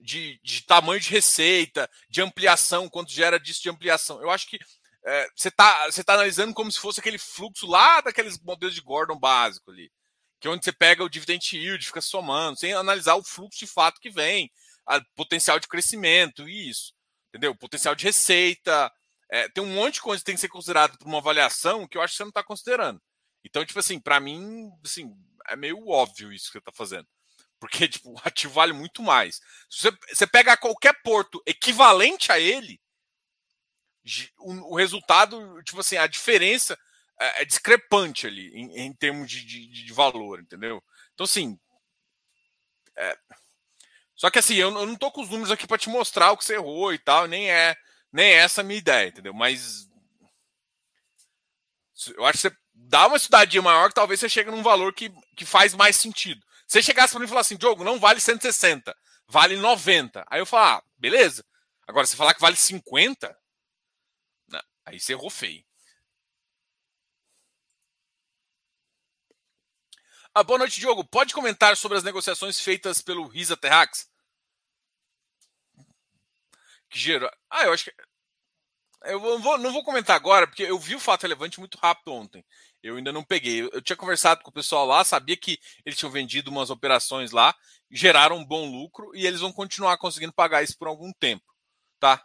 [0.00, 4.20] de, de tamanho de receita, de ampliação, quanto gera disso de ampliação.
[4.20, 4.58] Eu acho que
[5.04, 9.18] é, você está tá analisando como se fosse aquele fluxo lá daqueles modelos de Gordon
[9.18, 9.90] básico ali,
[10.40, 13.66] que é onde você pega o dividend yield, fica somando, sem analisar o fluxo de
[13.66, 14.50] fato que vem,
[14.86, 16.92] a potencial de crescimento, isso,
[17.28, 17.54] entendeu?
[17.54, 18.92] Potencial de receita,
[19.30, 21.96] é, tem um monte de coisa que tem que ser considerado para uma avaliação que
[21.96, 23.00] eu acho que você não está considerando.
[23.44, 25.14] Então, tipo assim, para mim, assim,
[25.48, 27.06] é meio óbvio isso que você está fazendo.
[27.60, 29.40] Porque, tipo, o ativo vale muito mais.
[29.68, 32.80] Se você, você pega qualquer porto equivalente a ele,
[34.38, 36.76] o, o, resultado, tipo assim, a diferença
[37.20, 40.82] é, é discrepante ali, em, em termos de, de, de, valor, entendeu?
[41.14, 41.58] Então, assim.
[42.96, 43.16] É...
[44.16, 46.36] Só que assim, eu, eu não tô com os números aqui para te mostrar o
[46.36, 47.76] que você errou e tal, nem é,
[48.12, 49.34] nem é essa a minha ideia, entendeu?
[49.34, 49.88] Mas.
[52.16, 55.12] Eu acho que você dá uma estudadinha maior que talvez você chegue num valor que,
[55.36, 56.42] que faz mais sentido.
[56.70, 58.96] Você chegasse para mim e falasse assim, Diogo, não vale 160,
[59.26, 60.24] vale 90.
[60.30, 61.44] Aí eu falar, ah, beleza.
[61.84, 63.36] Agora, se falar que vale 50,
[64.46, 65.64] não, aí você errou feio.
[70.32, 71.02] Ah, boa noite, Diogo.
[71.04, 74.08] Pode comentar sobre as negociações feitas pelo Risa Terrax?
[76.88, 77.30] Que gerou.
[77.50, 78.09] Ah, eu acho que.
[79.04, 82.12] Eu não vou, não vou comentar agora, porque eu vi o fato relevante muito rápido
[82.12, 82.44] ontem.
[82.82, 83.62] Eu ainda não peguei.
[83.62, 87.30] Eu, eu tinha conversado com o pessoal lá, sabia que eles tinham vendido umas operações
[87.30, 87.54] lá,
[87.90, 91.44] geraram um bom lucro e eles vão continuar conseguindo pagar isso por algum tempo,
[91.98, 92.24] tá?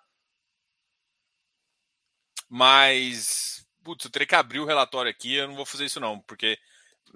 [2.49, 6.19] Mas, putz, eu teria que abrir o relatório aqui, eu não vou fazer isso não,
[6.21, 6.57] porque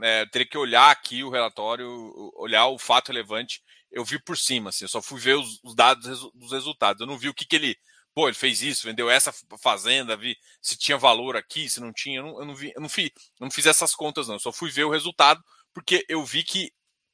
[0.02, 1.88] é, eu teria que olhar aqui o relatório,
[2.36, 3.62] olhar o fato relevante.
[3.92, 7.02] Eu vi por cima, assim, eu só fui ver os, os dados dos resultados.
[7.02, 7.78] Eu não vi o que, que ele
[8.14, 12.20] pô, ele fez isso, vendeu essa fazenda, vi se tinha valor aqui, se não tinha.
[12.20, 14.36] Eu não, eu não vi, eu não, fiz, eu não fiz essas contas, não.
[14.36, 15.44] Eu só fui ver o resultado,
[15.74, 16.72] porque eu vi que,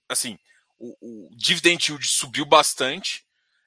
[0.09, 0.37] assim,
[0.77, 3.25] o, o dividend yield subiu bastante.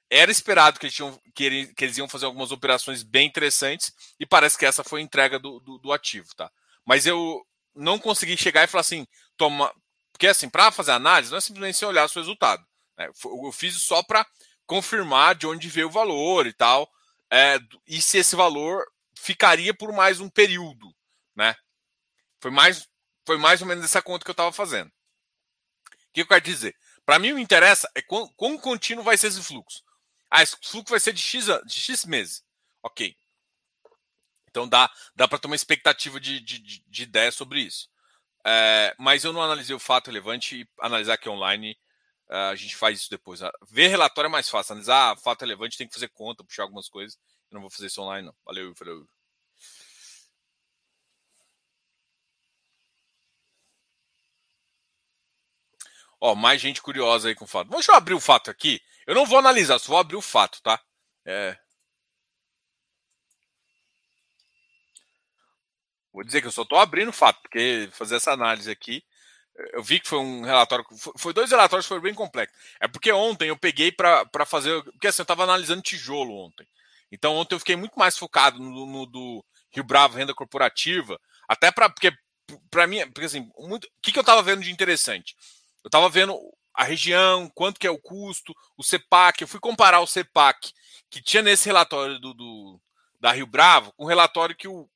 [0.09, 3.93] Era esperado que eles, tinham, que, ele, que eles iam fazer algumas operações bem interessantes,
[4.19, 6.51] e parece que essa foi a entrega do, do, do ativo, tá?
[6.85, 9.05] Mas eu não consegui chegar e falar assim,
[9.37, 9.71] toma.
[10.11, 12.65] Porque, assim, para fazer análise, não é simplesmente olhar o resultado.
[12.97, 13.07] Né?
[13.07, 14.25] Eu fiz só para
[14.65, 16.89] confirmar de onde veio o valor e tal
[17.31, 20.93] é, e se esse valor ficaria por mais um período,
[21.35, 21.55] né?
[22.39, 22.87] Foi mais,
[23.25, 24.87] foi mais ou menos essa conta que eu estava fazendo.
[24.87, 26.75] O que eu quero dizer?
[27.05, 29.83] Para mim, o que interessa é quão, quão, contínuo vai ser esse fluxo.
[30.29, 32.43] Ah, esse fluxo vai ser de X, de X meses.
[32.81, 33.15] Ok.
[34.49, 37.89] Então dá, dá para ter uma expectativa de, de, de, ideia sobre isso.
[38.45, 41.77] É, mas eu não analisei o fato relevante e analisar aqui online
[42.29, 43.41] a gente faz isso depois.
[43.41, 44.73] Uh, ver relatório é mais fácil.
[44.73, 47.17] Analisar fato relevante tem que fazer conta, puxar algumas coisas.
[47.49, 48.35] Eu não vou fazer isso online, não.
[48.45, 49.07] Valeu, valeu.
[56.21, 57.69] Ó, mais gente curiosa aí com o fato.
[57.69, 58.81] Deixa eu abrir o fato aqui.
[59.07, 60.79] Eu não vou analisar, só vou abrir o fato, tá?
[61.25, 61.57] É...
[66.11, 69.03] Vou dizer que eu só estou abrindo o fato, porque fazer essa análise aqui
[69.73, 70.85] eu vi que foi um relatório.
[71.17, 72.57] Foi dois relatórios que foram bem complexos.
[72.79, 74.83] É porque ontem eu peguei para fazer.
[74.83, 76.67] Porque assim, eu estava analisando tijolo ontem.
[77.11, 81.19] Então ontem eu fiquei muito mais focado no, no do Rio Bravo Renda Corporativa.
[81.47, 81.89] Até para.
[81.89, 82.11] Porque,
[82.71, 85.35] para mim, porque assim, muito, o que, que eu estava vendo de interessante?
[85.83, 86.37] Eu estava vendo
[86.73, 89.41] a região, quanto que é o custo, o CEPAC.
[89.41, 90.71] Eu fui comparar o CEPAC
[91.09, 92.79] que tinha nesse relatório do, do
[93.19, 94.89] da Rio Bravo com o relatório que o,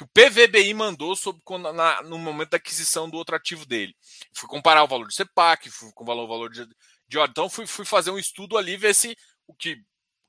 [0.00, 1.42] que o PVBI mandou sobre,
[1.74, 3.94] na, no momento da aquisição do outro ativo dele.
[4.32, 6.66] Fui comparar o valor do CEPAC, fui o valor de,
[7.06, 9.14] de Então fui, fui fazer um estudo ali, ver se
[9.46, 9.76] o que,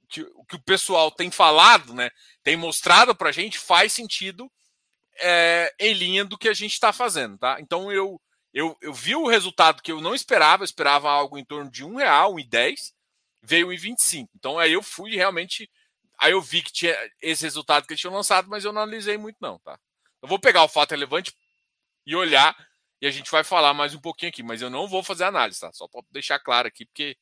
[0.10, 2.10] que, o que o pessoal tem falado, né,
[2.44, 4.52] tem mostrado para a gente, faz sentido
[5.22, 7.58] é, em linha do que a gente está fazendo, tá?
[7.62, 8.20] Então eu,
[8.54, 11.86] eu, eu vi o resultado que eu não esperava, eu esperava algo em torno de
[11.86, 12.94] e dez,
[13.42, 14.30] veio em 25.
[14.36, 15.70] Então aí eu fui realmente,
[16.22, 19.18] aí eu vi que tinha esse resultado que eles tinham lançado, mas eu não analisei
[19.18, 19.80] muito não, tá?
[20.22, 21.36] Eu vou pegar o fato relevante
[22.06, 22.56] e olhar
[23.02, 25.60] e a gente vai falar mais um pouquinho aqui, mas eu não vou fazer análise,
[25.60, 25.72] tá?
[25.74, 27.18] Só para deixar claro aqui, porque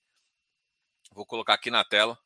[1.12, 2.18] vou colocar aqui na tela.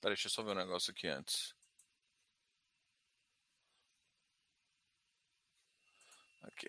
[0.00, 1.54] Peraí, deixa eu só ver um negócio aqui antes.
[6.42, 6.68] Aqui.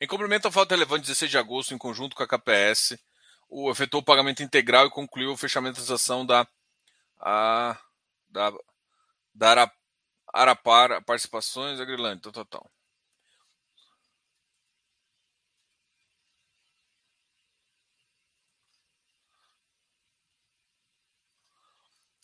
[0.00, 2.96] Em complemento ao fato relevante 16 de agosto, em conjunto com a KPS,
[3.48, 6.46] o efetuou o pagamento integral e concluiu o fechamento da ação da,
[7.20, 7.78] a,
[8.28, 8.52] da,
[9.34, 9.72] da
[10.32, 12.70] Arapar Participações Agrilândia, tal, tal, tal.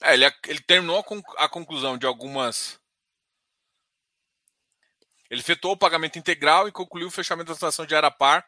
[0.02, 1.02] É, ele, ele terminou
[1.38, 2.78] a conclusão de algumas.
[5.30, 8.46] Ele efetuou o pagamento integral e concluiu o fechamento da transação de Arapar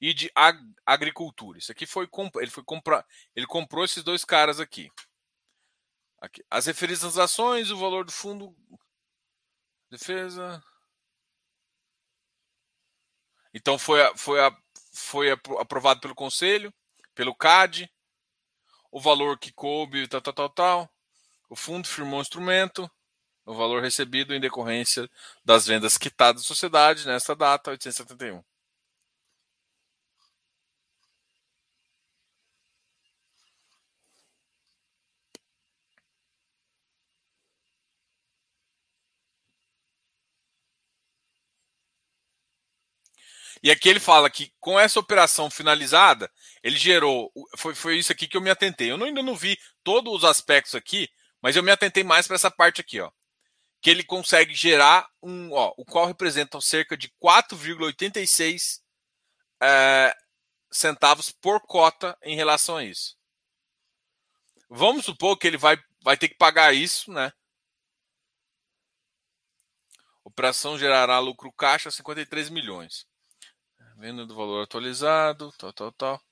[0.00, 1.58] e de ag agricultura.
[1.58, 4.90] Isso aqui foi ele foi comprar, ele comprou esses dois caras aqui.
[6.20, 6.44] aqui.
[6.50, 8.54] As referidas transações, o valor do fundo
[9.90, 10.62] defesa.
[13.54, 14.38] Então foi foi
[14.92, 16.72] foi aprovado pelo conselho,
[17.14, 17.90] pelo CAD,
[18.90, 20.92] o valor que coube, tal, tal, tal, tal.
[21.48, 22.90] O fundo firmou o instrumento,
[23.46, 25.08] o valor recebido em decorrência
[25.44, 28.42] das vendas quitadas da sociedade nesta data, 871.
[43.62, 46.30] E aqui ele fala que com essa operação finalizada,
[46.62, 47.32] ele gerou.
[47.56, 48.90] Foi, foi isso aqui que eu me atentei.
[48.90, 51.08] Eu ainda não vi todos os aspectos aqui,
[51.42, 53.10] mas eu me atentei mais para essa parte aqui, ó.
[53.80, 58.80] Que ele consegue gerar um, ó, o qual representa cerca de 4,86
[59.62, 60.16] é,
[60.70, 63.16] centavos por cota em relação a isso.
[64.68, 67.32] Vamos supor que ele vai, vai ter que pagar isso, né?
[70.24, 73.06] Operação gerará lucro caixa 53 milhões.
[73.96, 76.22] Venda do valor atualizado, tal, tal, tal.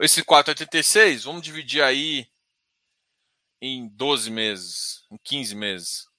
[0.00, 2.28] Esse 4,86, vamos dividir aí
[3.60, 6.09] em 12 meses, em 15 meses.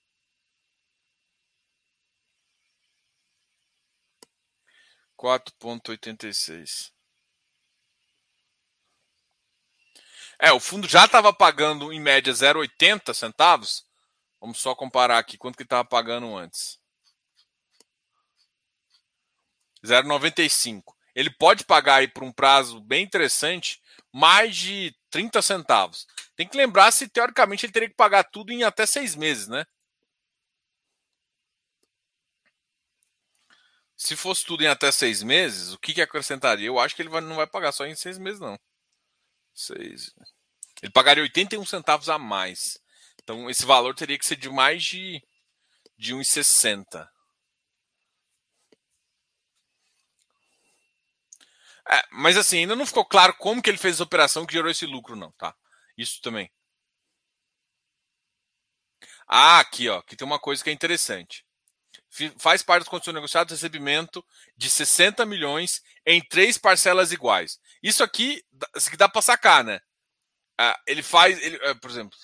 [5.21, 6.91] Quatro ponto oitenta e seis.
[10.39, 13.85] É, o fundo já estava pagando em média 0,80 centavos.
[14.39, 16.79] Vamos só comparar aqui quanto que estava pagando antes.
[19.85, 20.95] 0,95.
[21.13, 23.79] Ele pode pagar aí por um prazo bem interessante
[24.11, 26.07] mais de 30 centavos.
[26.35, 29.67] Tem que lembrar se teoricamente ele teria que pagar tudo em até seis meses, né?
[34.01, 36.65] Se fosse tudo em até seis meses, o que, que acrescentaria?
[36.65, 38.59] Eu acho que ele vai, não vai pagar só em seis meses, não.
[39.53, 40.11] Seis.
[40.81, 42.79] Ele pagaria 81 centavos a mais.
[43.21, 45.21] Então esse valor teria que ser de mais de,
[45.99, 47.07] de 1,60.
[51.87, 54.71] É, mas assim, ainda não ficou claro como que ele fez essa operação que gerou
[54.71, 55.55] esse lucro, não, tá?
[55.95, 56.51] Isso também.
[59.27, 61.45] Ah, aqui, ó, que tem uma coisa que é interessante.
[62.37, 64.23] Faz parte das condições negociadas recebimento
[64.57, 67.57] de 60 milhões em três parcelas iguais.
[67.81, 68.43] Isso aqui,
[68.75, 69.79] isso aqui dá para sacar, né?
[70.59, 72.17] Ah, ele faz, ele, por exemplo,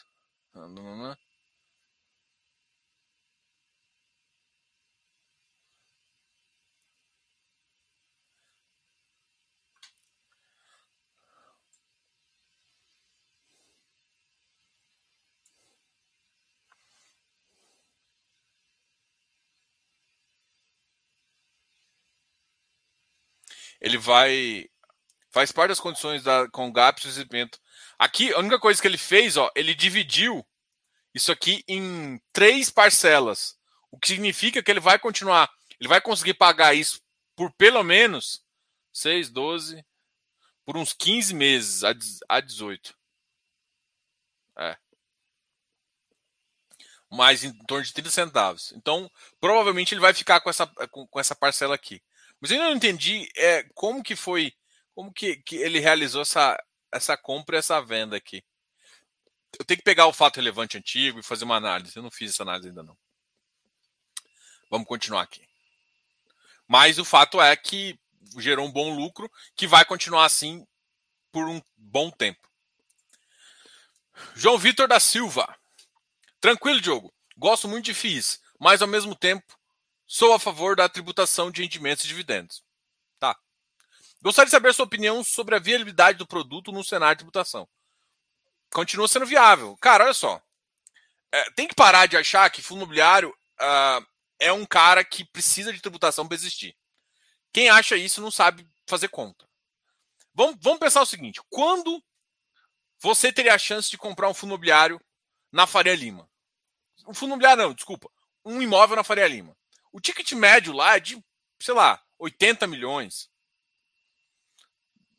[23.82, 24.70] ele vai.
[25.30, 27.60] Faz parte das condições da, com o GAP recebimento.
[28.00, 30.46] Aqui, a única coisa que ele fez, ó, ele dividiu
[31.14, 33.58] isso aqui em três parcelas.
[33.92, 35.50] O que significa que ele vai continuar,
[35.80, 37.02] ele vai conseguir pagar isso
[37.36, 38.44] por pelo menos
[38.94, 39.86] 6, 12,
[40.66, 41.84] por uns 15 meses
[42.28, 42.98] a 18.
[44.58, 44.78] É.
[47.10, 48.74] Mais em torno de 30 centavos.
[48.74, 49.10] Então,
[49.40, 52.02] provavelmente ele vai ficar com essa, com, com essa parcela aqui.
[52.40, 54.54] Mas eu ainda não entendi é, como que foi,
[54.94, 56.58] como que, que ele realizou essa,
[56.92, 58.44] essa compra e essa venda aqui.
[59.60, 61.96] eu tenho que pegar o fato relevante antigo e fazer uma análise.
[61.96, 62.98] Eu não fiz essa análise ainda não.
[64.70, 65.48] Vamos continuar aqui.
[66.68, 67.98] Mas o fato é que
[68.38, 70.66] gerou um bom lucro que vai continuar assim
[71.32, 72.48] por um bom tempo.
[74.36, 75.56] João Vitor da Silva.
[76.40, 77.14] Tranquilo, Diogo.
[77.38, 79.58] Gosto muito de FIIs, mas ao mesmo tempo
[80.08, 82.64] sou a favor da tributação de rendimentos e dividendos.
[83.20, 83.38] Tá.
[84.22, 87.68] Gostaria de saber a sua opinião sobre a viabilidade do produto no cenário de tributação.
[88.72, 89.78] Continua sendo viável.
[89.78, 90.42] Cara, olha só.
[91.32, 94.06] É, tem que parar de achar que fundo imobiliário uh,
[94.40, 96.76] é um cara que precisa de tributação para existir.
[97.52, 99.46] Quem acha isso não sabe fazer conta.
[100.34, 102.02] Vamos, vamos pensar o seguinte: quando
[103.00, 105.02] você teria a chance de comprar um fundo imobiliário
[105.52, 106.30] na Faria Lima?
[107.08, 108.10] Um fundo imobiliário, não, desculpa.
[108.46, 109.56] Um imóvel na Faria Lima.
[109.98, 111.20] O ticket médio lá é de,
[111.60, 113.32] sei lá, 80 milhões.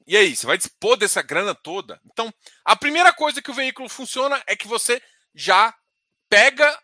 [0.07, 2.01] E aí, você vai dispor dessa grana toda?
[2.05, 2.33] Então,
[2.65, 5.03] a primeira coisa que o veículo funciona é que você
[5.35, 5.77] já
[6.31, 6.81] pega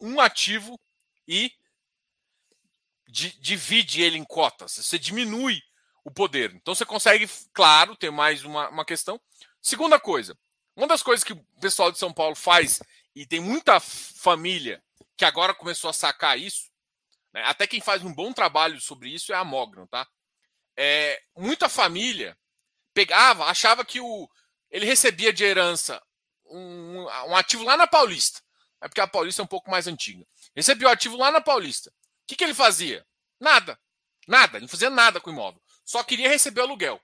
[0.00, 0.76] um ativo
[1.28, 1.52] e
[3.06, 4.72] divide ele em cotas.
[4.72, 5.62] Você diminui
[6.04, 6.52] o poder.
[6.56, 9.20] Então você consegue, claro, ter mais uma, uma questão.
[9.62, 10.36] Segunda coisa,
[10.74, 12.80] uma das coisas que o pessoal de São Paulo faz,
[13.14, 14.82] e tem muita família
[15.16, 16.73] que agora começou a sacar isso?
[17.42, 20.06] Até quem faz um bom trabalho sobre isso é a Mogno, tá?
[20.76, 22.38] É, muita família
[22.92, 24.28] pegava, achava que o,
[24.70, 26.02] ele recebia de herança
[26.46, 28.40] um, um ativo lá na Paulista.
[28.80, 30.26] É porque a Paulista é um pouco mais antiga.
[30.54, 31.90] Recebeu o ativo lá na Paulista.
[31.90, 33.06] O que, que ele fazia?
[33.40, 33.80] Nada.
[34.28, 34.58] Nada.
[34.58, 35.62] Ele não fazia nada com o imóvel.
[35.84, 36.96] Só queria receber aluguel.
[36.96, 37.00] O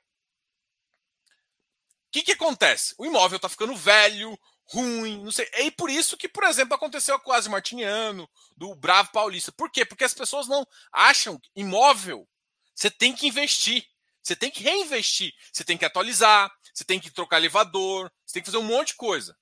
[2.13, 2.95] que, que acontece?
[2.99, 4.39] O imóvel está ficando velho,
[4.71, 5.49] ruim, não sei.
[5.59, 9.53] E por isso que, por exemplo, aconteceu o Quase Martiniano, do Bravo Paulista.
[9.53, 9.85] Por quê?
[9.85, 12.29] Porque as pessoas não acham imóvel.
[12.75, 13.85] Você tem que investir.
[14.23, 15.33] Você tem que reinvestir.
[15.53, 16.51] Você tem que atualizar.
[16.73, 18.11] Você tem que trocar elevador.
[18.25, 19.37] Você tem que fazer um monte de coisa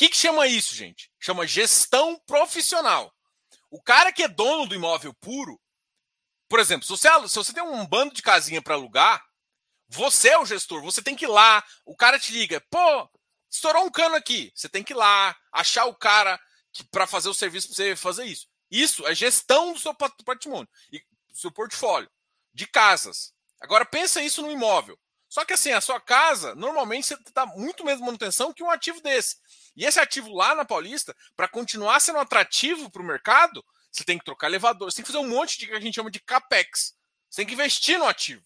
[0.00, 1.12] que, que chama isso, gente?
[1.18, 3.14] Chama gestão profissional.
[3.70, 5.60] O cara que é dono do imóvel puro,
[6.48, 9.22] por exemplo, se você, se você tem um bando de casinha para alugar,
[9.90, 13.10] você é o gestor, você tem que ir lá, o cara te liga, pô,
[13.50, 16.40] estourou um cano aqui, você tem que ir lá, achar o cara
[16.90, 18.48] para fazer o serviço para você fazer isso.
[18.70, 22.08] Isso é gestão do seu patrimônio, e do seu portfólio
[22.54, 23.32] de casas.
[23.60, 24.98] Agora pensa isso no imóvel.
[25.28, 29.00] Só que assim, a sua casa, normalmente você dá muito menos manutenção que um ativo
[29.00, 29.36] desse.
[29.76, 34.18] E esse ativo lá na Paulista, para continuar sendo atrativo para o mercado, você tem
[34.18, 36.20] que trocar elevador, você tem que fazer um monte de que a gente chama de
[36.20, 36.94] capex.
[37.28, 38.42] Você tem que investir no ativo.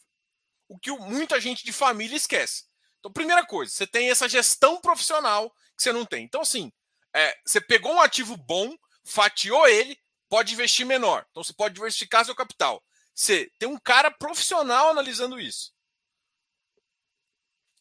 [0.68, 2.64] O que muita gente de família esquece.
[3.05, 6.24] Então, primeira coisa, você tem essa gestão profissional que você não tem.
[6.24, 6.72] Então, assim,
[7.12, 8.74] é, você pegou um ativo bom,
[9.05, 11.26] fatiou ele, pode investir menor.
[11.30, 12.82] Então, você pode diversificar seu capital.
[13.14, 15.74] Você tem um cara profissional analisando isso.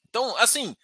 [0.10, 0.76] Então, assim,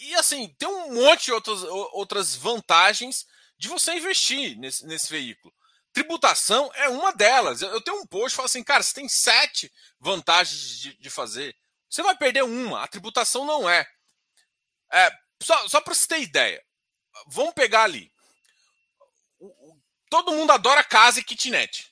[0.00, 3.26] e assim, tem um monte de outras, outras vantagens
[3.56, 5.54] de você investir nesse, nesse veículo.
[5.94, 7.62] Tributação é uma delas.
[7.62, 11.56] Eu, tenho um post que fala assim, cara, você tem sete vantagens de, de fazer.
[11.96, 13.90] Você vai perder uma, a tributação não é.
[14.92, 15.10] é
[15.42, 16.62] só só para você ter ideia,
[17.26, 18.12] vamos pegar ali.
[20.10, 21.90] Todo mundo adora casa e kitnet.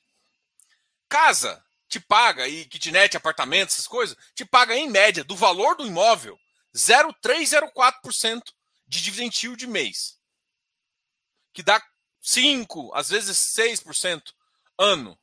[1.09, 5.87] Casa te paga, e kitnet, apartamento, essas coisas, te paga em média do valor do
[5.87, 6.39] imóvel
[6.77, 8.43] 0,304%
[8.87, 10.19] de dividend yield de mês.
[11.55, 11.83] Que dá
[12.21, 14.35] 5, às vezes 6%
[14.77, 15.19] ano.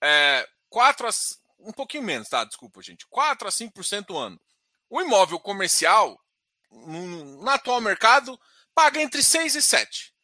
[0.00, 1.10] É, 4 a,
[1.62, 2.44] um pouquinho menos, tá?
[2.44, 3.06] Desculpa, gente.
[3.08, 4.40] 4 a 5% ano.
[4.88, 6.20] O imóvel comercial,
[6.70, 8.38] no, no atual mercado,
[8.74, 10.14] paga entre 6 e 7.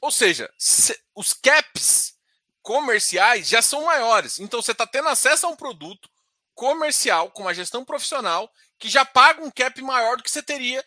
[0.00, 2.18] Ou seja, se, os caps
[2.62, 4.38] comerciais já são maiores.
[4.38, 6.10] Então você está tendo acesso a um produto
[6.54, 10.84] comercial, com uma gestão profissional, que já paga um cap maior do que você teria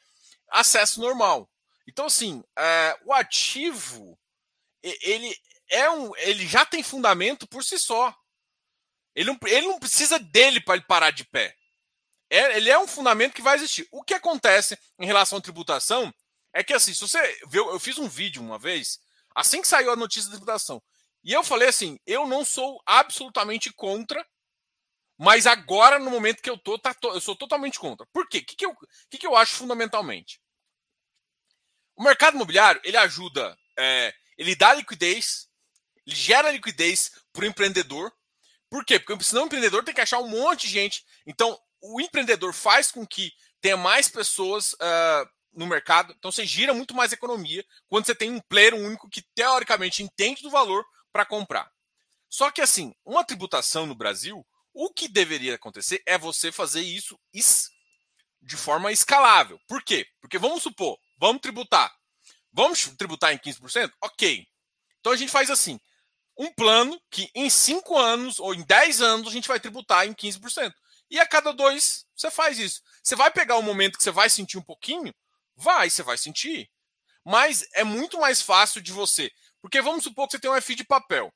[0.50, 1.50] acesso normal.
[1.88, 4.18] Então, assim, é, o ativo,
[4.82, 5.36] ele,
[5.68, 8.16] é um, ele já tem fundamento por si só.
[9.16, 11.56] Ele não, ele não precisa dele para ele parar de pé.
[12.30, 13.88] É, ele é um fundamento que vai existir.
[13.92, 16.14] O que acontece em relação à tributação
[16.54, 19.00] é que, assim, se você viu, eu fiz um vídeo uma vez,
[19.36, 20.82] assim que saiu a notícia da tributação,
[21.24, 24.26] e eu falei assim: eu não sou absolutamente contra
[25.18, 28.06] mas agora, no momento que eu tô, tá, eu sou totalmente contra.
[28.08, 28.40] Por quê?
[28.40, 28.76] O que, que, eu,
[29.10, 30.42] que, que eu acho fundamentalmente?
[31.96, 35.48] O mercado imobiliário, ele ajuda, é, ele dá liquidez,
[36.06, 38.12] ele gera liquidez para o empreendedor.
[38.74, 39.00] Por quê?
[39.00, 41.06] Porque senão o empreendedor tem que achar um monte de gente.
[41.28, 46.12] Então, o empreendedor faz com que tenha mais pessoas uh, no mercado.
[46.18, 50.42] Então, você gira muito mais economia quando você tem um player único que, teoricamente, entende
[50.42, 51.72] do valor para comprar.
[52.28, 54.44] Só que, assim, uma tributação no Brasil,
[54.74, 57.16] o que deveria acontecer é você fazer isso
[58.42, 59.60] de forma escalável.
[59.68, 60.08] Por quê?
[60.20, 61.94] Porque vamos supor, vamos tributar.
[62.52, 63.92] Vamos tributar em 15%?
[64.02, 64.48] Ok.
[65.00, 65.80] Então a gente faz assim:
[66.38, 70.14] um plano que em 5 anos ou em 10 anos a gente vai tributar em
[70.14, 70.72] 15%.
[71.10, 72.82] E a cada dois você faz isso.
[73.04, 75.14] Você vai pegar um momento que você vai sentir um pouquinho?
[75.56, 76.70] Vai, você vai sentir.
[77.24, 79.32] Mas é muito mais fácil de você.
[79.62, 81.32] Porque vamos supor que você tem um FI de papel.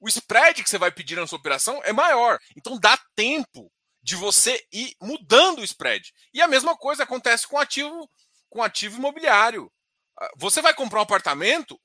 [0.00, 2.38] O spread que você vai pedir na sua operação é maior.
[2.56, 3.70] Então dá tempo
[4.02, 6.12] de você ir mudando o spread.
[6.32, 8.08] E a mesma coisa acontece com ativo,
[8.48, 9.70] com ativo imobiliário.
[10.18, 11.78] Ah, você vai comprar um apartamento,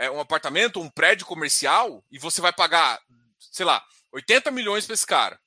[0.00, 2.98] é, um apartamento, um prédio comercial, e você vai pagar,
[3.38, 5.38] sei lá, 80 milhões para esse cara.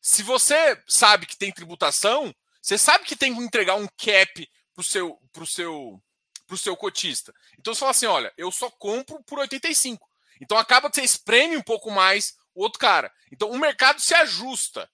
[0.00, 4.80] Se você sabe que tem tributação, você sabe que tem que entregar um cap para
[4.80, 6.00] o seu, pro seu,
[6.46, 7.34] pro seu cotista.
[7.58, 10.08] Então você fala assim: olha, eu só compro por 85.
[10.40, 13.12] Então acaba que você espreme um pouco mais o outro cara.
[13.32, 14.88] Então o mercado se ajusta.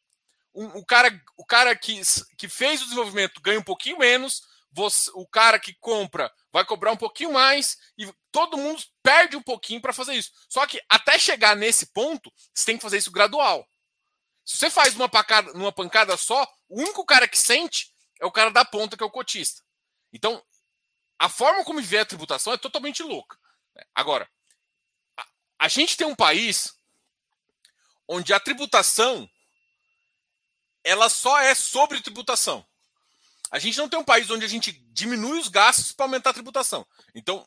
[0.54, 2.00] O, o cara, o cara que,
[2.38, 4.42] que fez o desenvolvimento ganha um pouquinho menos,
[4.74, 9.42] você, o cara que compra vai cobrar um pouquinho mais e todo mundo perde um
[9.42, 10.32] pouquinho para fazer isso.
[10.48, 13.66] Só que até chegar nesse ponto, você tem que fazer isso gradual.
[14.44, 18.32] Se você faz uma pancada, numa pancada só, o único cara que sente é o
[18.32, 19.62] cara da ponta, que é o cotista.
[20.12, 20.42] Então,
[21.18, 23.38] a forma como viver a tributação é totalmente louca.
[23.94, 24.28] Agora,
[25.16, 25.26] a,
[25.60, 26.74] a gente tem um país
[28.08, 29.30] onde a tributação
[30.82, 32.66] ela só é sobre tributação.
[33.51, 36.34] A gente não tem um país onde a gente diminui os gastos para aumentar a
[36.34, 36.86] tributação.
[37.14, 37.47] Então,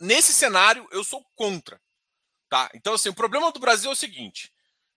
[0.00, 1.80] nesse cenário, eu sou contra.
[2.48, 2.70] Tá?
[2.74, 4.52] Então, assim, o problema do Brasil é o seguinte: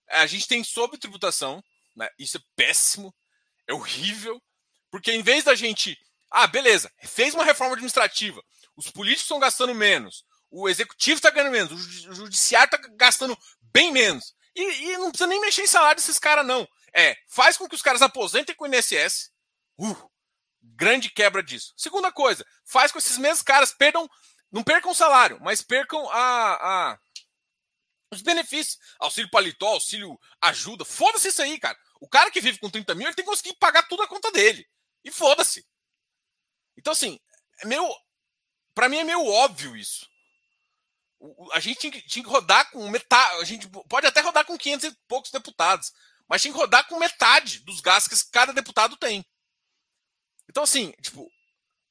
[0.09, 1.63] a gente tem sobre tributação,
[1.95, 2.09] né?
[2.17, 3.13] isso é péssimo,
[3.67, 4.41] é horrível,
[4.89, 5.97] porque em vez da gente.
[6.33, 8.41] Ah, beleza, fez uma reforma administrativa,
[8.77, 11.71] os políticos estão gastando menos, o executivo está ganhando menos,
[12.07, 14.33] o judiciário está gastando bem menos.
[14.55, 16.67] E, e, não precisa nem mexer em salário desses caras, não.
[16.93, 19.31] É, faz com que os caras aposentem com o INSS.
[19.77, 20.10] Uh,
[20.75, 21.73] grande quebra disso.
[21.77, 24.09] Segunda coisa, faz com esses mesmos caras perdam,
[24.51, 26.99] não percam o salário, mas percam a, a
[28.11, 28.77] os benefícios.
[28.99, 30.83] Auxílio paletó, auxílio ajuda.
[30.83, 31.77] Foda-se isso aí, cara.
[31.99, 34.31] O cara que vive com 30 mil, ele tem que conseguir pagar tudo a conta
[34.31, 34.67] dele.
[35.03, 35.65] E foda-se.
[36.77, 37.19] Então, assim,
[37.61, 37.87] é meio.
[38.73, 40.09] Pra mim é meio óbvio isso.
[41.53, 43.41] A gente tinha que, tinha que rodar com metade.
[43.41, 45.91] A gente pode até rodar com 500 e poucos deputados.
[46.27, 49.25] Mas tinha que rodar com metade dos gastos que cada deputado tem.
[50.51, 51.31] Então, assim, tipo,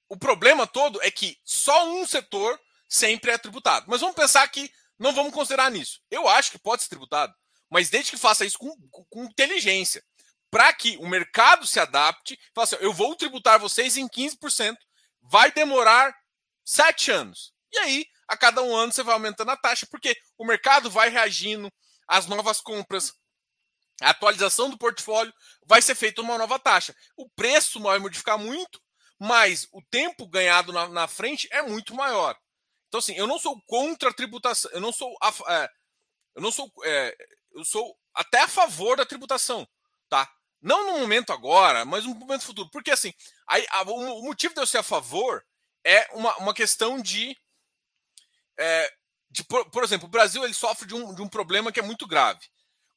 [0.06, 3.86] o problema todo é que só um setor sempre é tributado.
[3.88, 5.98] Mas vamos pensar que não vamos considerar nisso.
[6.10, 7.34] Eu acho que pode ser tributado,
[7.70, 10.04] mas desde que faça isso com, com, com inteligência.
[10.50, 14.76] Para que o mercado se adapte, fala assim, eu vou tributar vocês em 15%,
[15.22, 16.14] vai demorar
[16.62, 17.54] sete anos.
[17.72, 21.08] E aí, a cada um ano, você vai aumentando a taxa, porque o mercado vai
[21.08, 21.72] reagindo
[22.06, 23.14] às novas compras,
[24.00, 25.32] a atualização do portfólio,
[25.64, 26.94] vai ser feita uma nova taxa.
[27.16, 28.80] O preço vai modificar muito,
[29.18, 32.36] mas o tempo ganhado na, na frente é muito maior.
[32.88, 35.16] Então, assim, eu não sou contra a tributação, eu não sou.
[35.22, 35.68] A, é,
[36.34, 36.72] eu não sou.
[36.84, 37.16] É,
[37.52, 39.68] eu sou até a favor da tributação,
[40.08, 40.28] tá?
[40.60, 42.68] Não no momento agora, mas no momento futuro.
[42.70, 43.12] Porque, assim,
[43.46, 45.44] aí, a, o motivo de eu ser a favor
[45.84, 47.36] é uma, uma questão de.
[48.58, 48.92] É,
[49.30, 51.82] de por, por, exemplo, o Brasil ele sofre de um, de um problema que é
[51.82, 52.40] muito grave.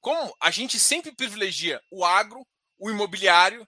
[0.04, 2.45] Como a gente sempre privilegia o agro,
[2.78, 3.68] o imobiliário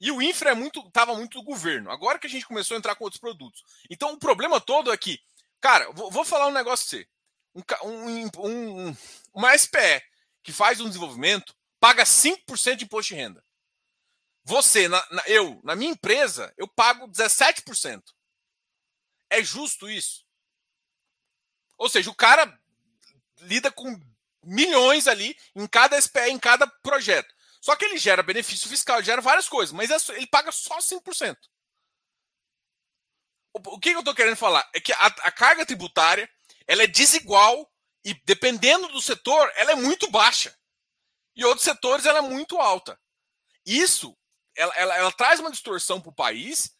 [0.00, 1.90] e o infra é muito estava muito do governo.
[1.90, 3.62] Agora que a gente começou a entrar com outros produtos.
[3.90, 5.20] Então o problema todo é que
[5.60, 7.84] Cara, vou, vou falar um negócio pra você.
[7.84, 8.96] Um, um, um,
[9.34, 10.02] uma SPE
[10.42, 13.44] que faz um desenvolvimento paga 5% de imposto de renda.
[14.44, 18.02] Você, na, na, eu, na minha empresa, eu pago 17%.
[19.28, 20.24] É justo isso?
[21.76, 22.58] Ou seja, o cara
[23.40, 24.00] lida com
[24.50, 27.34] milhões ali em cada SPE, em cada projeto.
[27.60, 31.36] Só que ele gera benefício fiscal, gera várias coisas, mas é ele paga só 5%
[33.54, 36.30] o que eu estou querendo falar é que a, a, carga tributária
[36.66, 37.70] ela é desigual
[38.04, 40.56] e dependendo do setor ela é muito baixa
[41.34, 42.98] e outros setores ela é muito alta.
[43.66, 44.16] Isso
[44.56, 46.72] ela, ela, ela traz uma distorção para o país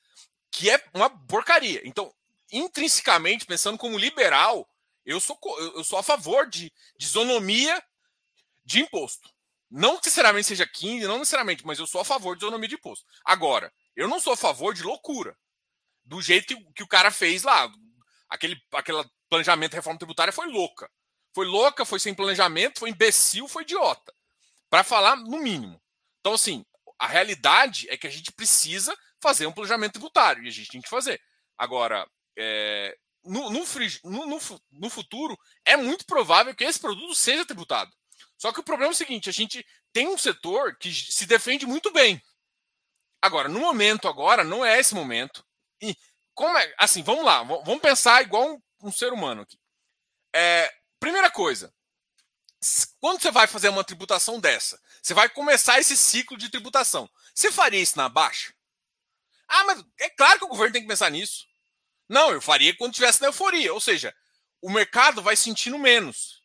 [0.51, 1.81] que é uma porcaria.
[1.85, 2.15] Então,
[2.53, 4.69] intrinsecamente pensando como liberal,
[5.11, 5.39] eu sou
[5.75, 7.83] eu sou a favor de, de isonomia
[8.65, 9.29] de imposto.
[9.71, 13.07] Não necessariamente seja 15, não necessariamente, mas eu sou a favor de isonomia de imposto.
[13.25, 15.37] Agora, eu não sou a favor de loucura
[16.05, 17.71] do jeito que, que o cara fez lá.
[18.29, 20.91] Aquele, aquele planejamento de reforma tributária foi louca.
[21.33, 24.13] Foi louca, foi sem planejamento, foi imbecil, foi idiota.
[24.69, 25.81] Para falar no mínimo.
[26.21, 26.65] Então, assim,
[26.99, 30.81] a realidade é que a gente precisa fazer um planejamento tributário e a gente tem
[30.81, 31.21] que fazer.
[31.57, 33.65] Agora, é, no, no,
[34.05, 34.41] no,
[34.73, 37.91] no, futuro, é muito provável que esse produto seja tributado.
[38.37, 41.67] Só que o problema é o seguinte: a gente tem um setor que se defende
[41.67, 42.23] muito bem.
[43.23, 45.45] Agora, no momento agora, não é esse momento.
[45.81, 45.95] E
[46.35, 46.75] como é.
[46.79, 49.59] Assim, vamos lá, vamos pensar igual um, um ser humano aqui.
[50.35, 51.73] É, primeira coisa,
[52.99, 57.09] quando você vai fazer uma tributação dessa, você vai começar esse ciclo de tributação.
[57.35, 58.55] Você faria isso na baixa?
[59.49, 61.47] Ah, mas é claro que o governo tem que pensar nisso.
[62.11, 63.73] Não, eu faria quando tivesse na euforia.
[63.73, 64.13] Ou seja,
[64.61, 66.43] o mercado vai sentindo menos.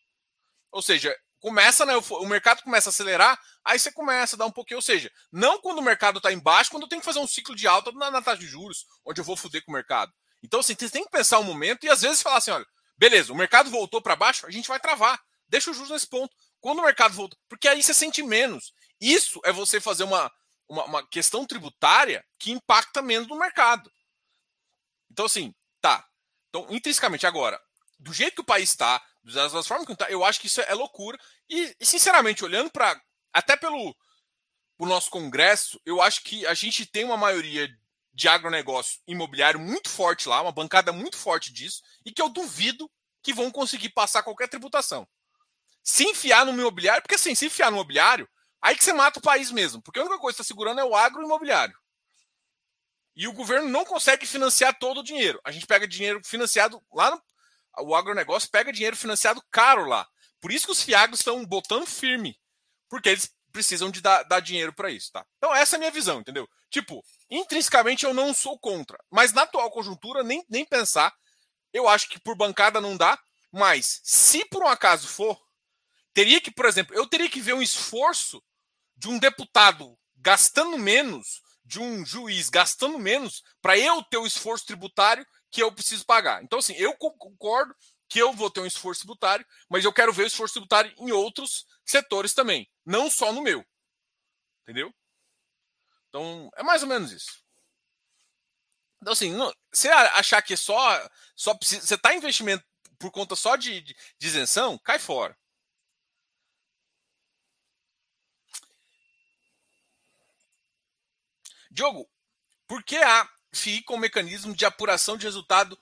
[0.72, 4.52] Ou seja, começa na o mercado começa a acelerar, aí você começa a dar um
[4.52, 4.78] pouquinho.
[4.78, 7.56] Ou seja, não quando o mercado está embaixo, quando eu tenho que fazer um ciclo
[7.56, 10.14] de alta na, na taxa de juros, onde eu vou foder com o mercado.
[10.44, 13.34] Então, assim, você tem que pensar um momento e às vezes falar assim: olha, beleza,
[13.34, 15.20] o mercado voltou para baixo, a gente vai travar.
[15.50, 16.36] Deixa os juros nesse ponto.
[16.60, 18.72] Quando o mercado volta, porque aí você sente menos.
[19.02, 20.32] Isso é você fazer uma,
[20.70, 23.92] uma, uma questão tributária que impacta menos no mercado.
[25.16, 26.06] Então, assim, tá.
[26.50, 27.58] Então, intrinsecamente, agora,
[27.98, 30.74] do jeito que o país está, das formas que está, eu acho que isso é
[30.74, 31.18] loucura.
[31.50, 33.02] E, e sinceramente, olhando para.
[33.32, 33.96] Até pelo
[34.78, 37.70] o nosso Congresso, eu acho que a gente tem uma maioria
[38.14, 42.92] de agronegócio imobiliário muito forte lá, uma bancada muito forte disso, e que eu duvido
[43.24, 45.08] que vão conseguir passar qualquer tributação.
[45.82, 48.28] Se enfiar no imobiliário, porque assim, se enfiar no imobiliário,
[48.62, 50.84] aí que você mata o país mesmo, porque a única coisa que está segurando é
[50.84, 51.78] o agroimobiliário.
[53.16, 55.40] E o governo não consegue financiar todo o dinheiro.
[55.44, 57.22] A gente pega dinheiro financiado lá no.
[57.80, 60.08] O agronegócio pega dinheiro financiado caro lá.
[60.42, 62.38] Por isso que os fiagos estão botando firme.
[62.90, 65.26] Porque eles precisam de dar, dar dinheiro para isso, tá?
[65.38, 66.48] Então, essa é a minha visão, entendeu?
[66.70, 68.98] Tipo, intrinsecamente eu não sou contra.
[69.10, 71.14] Mas na atual conjuntura, nem, nem pensar.
[71.72, 73.18] Eu acho que por bancada não dá.
[73.52, 75.40] Mas, se por um acaso for,
[76.14, 78.44] teria que, por exemplo, eu teria que ver um esforço
[78.98, 84.66] de um deputado gastando menos de um juiz gastando menos para eu ter o esforço
[84.66, 86.44] tributário que eu preciso pagar.
[86.44, 87.76] Então, assim, eu concordo
[88.08, 91.12] que eu vou ter um esforço tributário, mas eu quero ver o esforço tributário em
[91.12, 93.66] outros setores também, não só no meu.
[94.64, 94.94] Entendeu?
[96.10, 97.44] Então, é mais ou menos isso.
[99.02, 102.64] Então, assim, não, você achar que só, só precisa, você está investimento
[102.98, 105.38] por conta só de, de, de isenção, cai fora.
[111.76, 112.10] Diogo,
[112.68, 115.78] por que a FII com mecanismo de apuração de resultado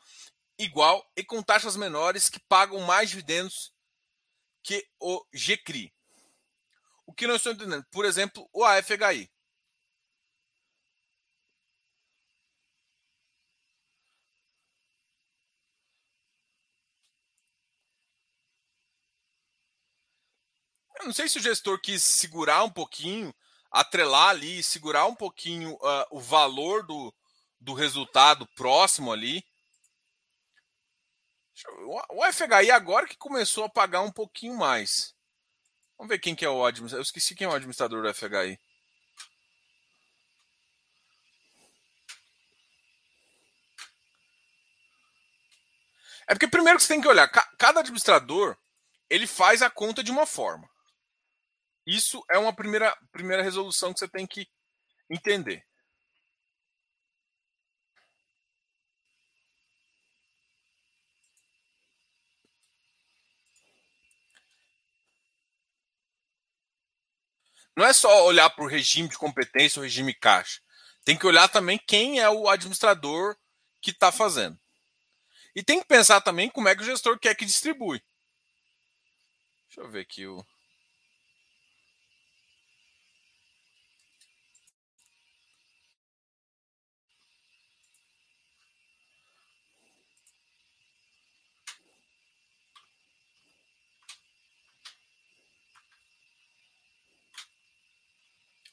[0.57, 3.71] igual e com taxas menores que pagam mais dividendos
[4.63, 5.93] que o GCRI?
[7.05, 7.85] O que não estou entendendo?
[7.91, 9.31] Por exemplo, o AFHI.
[20.99, 23.31] Eu não sei se o gestor quis segurar um pouquinho
[23.73, 27.11] atrelar ali, segurar um pouquinho uh, o valor do,
[27.59, 29.43] do resultado próximo ali.
[32.09, 35.15] O FHI agora que começou a pagar um pouquinho mais.
[35.97, 36.99] Vamos ver quem que é o administrador.
[36.99, 38.59] Eu esqueci quem é o administrador do FHI.
[46.27, 48.55] É porque primeiro que você tem que olhar, cada administrador
[49.09, 50.69] ele faz a conta de uma forma.
[51.85, 54.47] Isso é uma primeira, primeira resolução que você tem que
[55.09, 55.65] entender.
[67.75, 70.61] Não é só olhar para o regime de competência, o regime caixa.
[71.03, 73.35] Tem que olhar também quem é o administrador
[73.81, 74.57] que está fazendo.
[75.55, 78.01] E tem que pensar também como é que o gestor quer que distribui.
[79.67, 80.45] Deixa eu ver aqui o.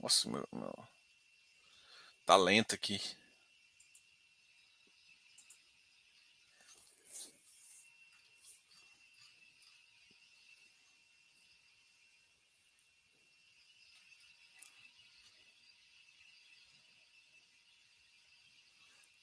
[0.01, 0.73] Nossa, meu, meu.
[2.25, 3.01] Tá lento aqui.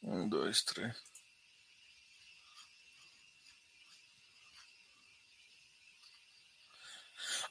[0.04, 0.96] Um, dois, três.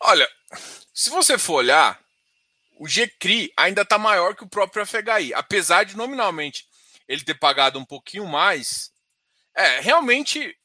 [0.01, 0.29] Olha,
[0.95, 2.06] se você for olhar,
[2.79, 6.67] o GCRI ainda está maior que o próprio FHI, apesar de nominalmente
[7.09, 8.93] ele ter pagado um pouquinho mais.
[9.55, 10.57] É, realmente,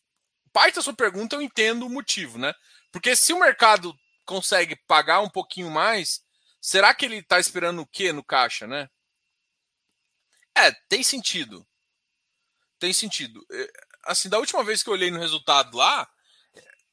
[0.52, 2.54] parte da sua pergunta eu entendo o motivo, né?
[2.92, 6.22] Porque se o mercado consegue pagar um pouquinho mais,
[6.60, 8.90] será que ele está esperando o quê no caixa, né?
[10.56, 11.66] É, tem sentido.
[12.78, 13.46] Tem sentido.
[13.52, 13.68] É,
[14.06, 16.10] assim, da última vez que eu olhei no resultado lá,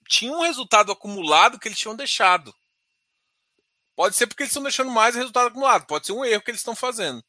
[0.09, 2.55] tinha um resultado acumulado que eles tinham deixado.
[3.99, 5.85] Pode ser porque eles estão deixando mais resultado acumulado.
[5.85, 7.21] Pode ser um erro que eles estão fazendo.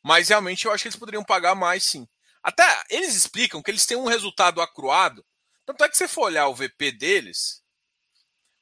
[0.00, 2.06] Mas realmente eu acho que eles poderiam pagar mais sim.
[2.40, 5.26] Até eles explicam que eles têm um resultado acruado.
[5.66, 7.64] Tanto é que você for olhar o VP deles,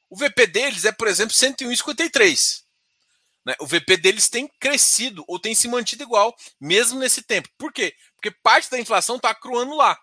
[0.09, 2.63] o VP deles é, por exemplo, 101,53.
[3.45, 3.55] Né?
[3.59, 7.49] O VP deles tem crescido ou tem se mantido igual, mesmo nesse tempo.
[7.55, 7.95] Por quê?
[8.15, 9.95] Porque parte da inflação está acruando lá.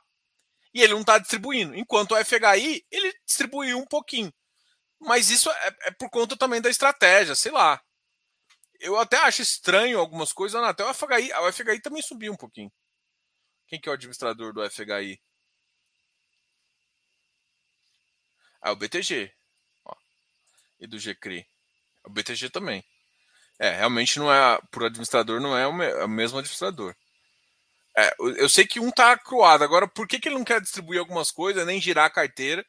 [0.72, 1.74] E ele não está distribuindo.
[1.74, 4.32] Enquanto o FHI, ele distribuiu um pouquinho.
[5.00, 7.80] Mas isso é, é, por conta também da estratégia, sei lá.
[8.80, 12.72] Eu até acho estranho algumas coisas, até o FHI, o FHI também subiu um pouquinho.
[13.66, 15.20] Quem que é o administrador do FHI?
[18.60, 19.32] Ah, o BTG.
[19.84, 19.94] Ó.
[20.80, 21.46] E do GCRI.
[22.04, 22.84] O BTG também.
[23.58, 24.58] É, realmente não é.
[24.70, 26.94] Por administrador não é o, é o mesmo administrador.
[27.96, 29.62] É, eu sei que um tá acruado.
[29.64, 32.64] Agora, por que, que ele não quer distribuir algumas coisas, nem girar a carteira?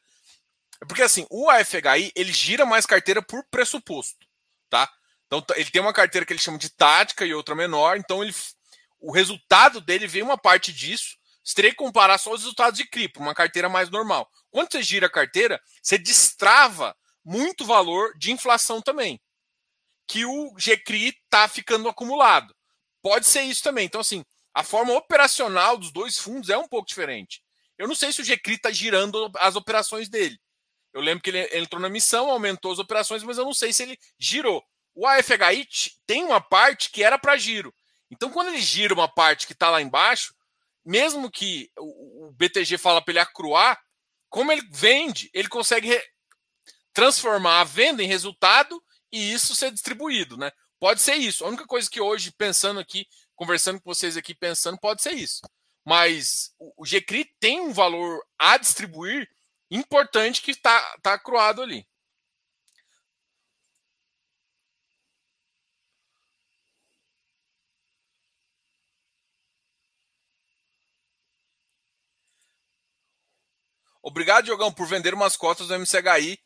[0.82, 4.26] É porque assim, o AFHI ele gira mais carteira por pressuposto,
[4.70, 4.90] tá?
[5.28, 8.34] Então ele tem uma carteira que ele chama de tática e outra menor, então ele,
[9.00, 11.18] o resultado dele vem uma parte disso.
[11.44, 14.30] Você teria que comparar só os resultados de cripto, uma carteira mais normal.
[14.52, 19.20] Quando você gira a carteira, você destrava muito valor de inflação também,
[20.08, 22.56] que o GCRI está ficando acumulado.
[23.02, 23.86] Pode ser isso também.
[23.86, 24.24] Então, assim,
[24.54, 27.42] a forma operacional dos dois fundos é um pouco diferente.
[27.78, 30.40] Eu não sei se o GCRI está girando as operações dele.
[30.94, 33.84] Eu lembro que ele entrou na missão, aumentou as operações, mas eu não sei se
[33.84, 34.64] ele girou.
[34.96, 35.68] O AFHI
[36.06, 37.74] tem uma parte que era para giro.
[38.12, 40.34] Então, quando ele gira uma parte que está lá embaixo,
[40.84, 43.80] mesmo que o BTG fala para ele acruar,
[44.30, 46.02] como ele vende, ele consegue
[46.94, 48.82] transformar a venda em resultado
[49.12, 50.52] e isso ser distribuído, né?
[50.80, 51.44] Pode ser isso.
[51.44, 55.42] A única coisa que hoje, pensando aqui, conversando com vocês aqui, pensando, pode ser isso.
[55.86, 59.30] Mas o GCRI tem um valor a distribuir
[59.72, 61.86] importante que está tá acruado ali.
[74.02, 76.40] Obrigado, Diogão, por vender umas cotas do MCHI.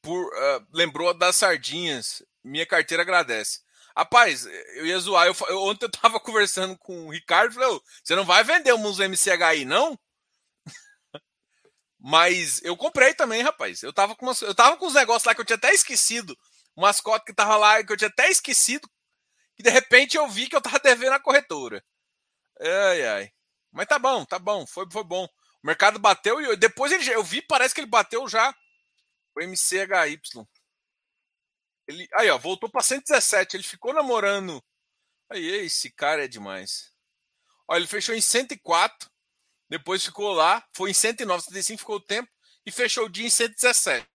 [0.00, 2.22] Por, uh, lembrou das sardinhas.
[2.44, 3.60] Minha carteira agradece.
[3.96, 5.26] Rapaz, eu ia zoar.
[5.26, 7.54] Eu, eu, ontem eu tava conversando com o Ricardo.
[7.54, 9.98] Falei, você não vai vender uns MCHI, não?
[12.10, 13.82] Mas eu comprei também, rapaz.
[13.82, 16.34] Eu tava com, umas, eu tava com uns negócios lá que eu tinha até esquecido.
[16.74, 18.88] Umas cotas que tava lá que eu tinha até esquecido.
[19.58, 21.84] E de repente eu vi que eu tava devendo a corretora.
[22.58, 23.32] Ai, ai.
[23.70, 24.66] Mas tá bom, tá bom.
[24.66, 25.26] Foi, foi bom.
[25.62, 28.56] O mercado bateu e depois ele, eu vi, parece que ele bateu já
[29.36, 30.18] o MCHY.
[31.86, 33.54] Ele, aí, ó, voltou para 117.
[33.54, 34.64] Ele ficou namorando.
[35.28, 36.90] Aí, esse cara é demais.
[37.68, 39.10] Ó, ele fechou em 104.
[39.68, 40.66] Depois ficou lá.
[40.72, 42.30] Foi em 109, 105 ficou o tempo.
[42.64, 44.06] E fechou o dia em 117.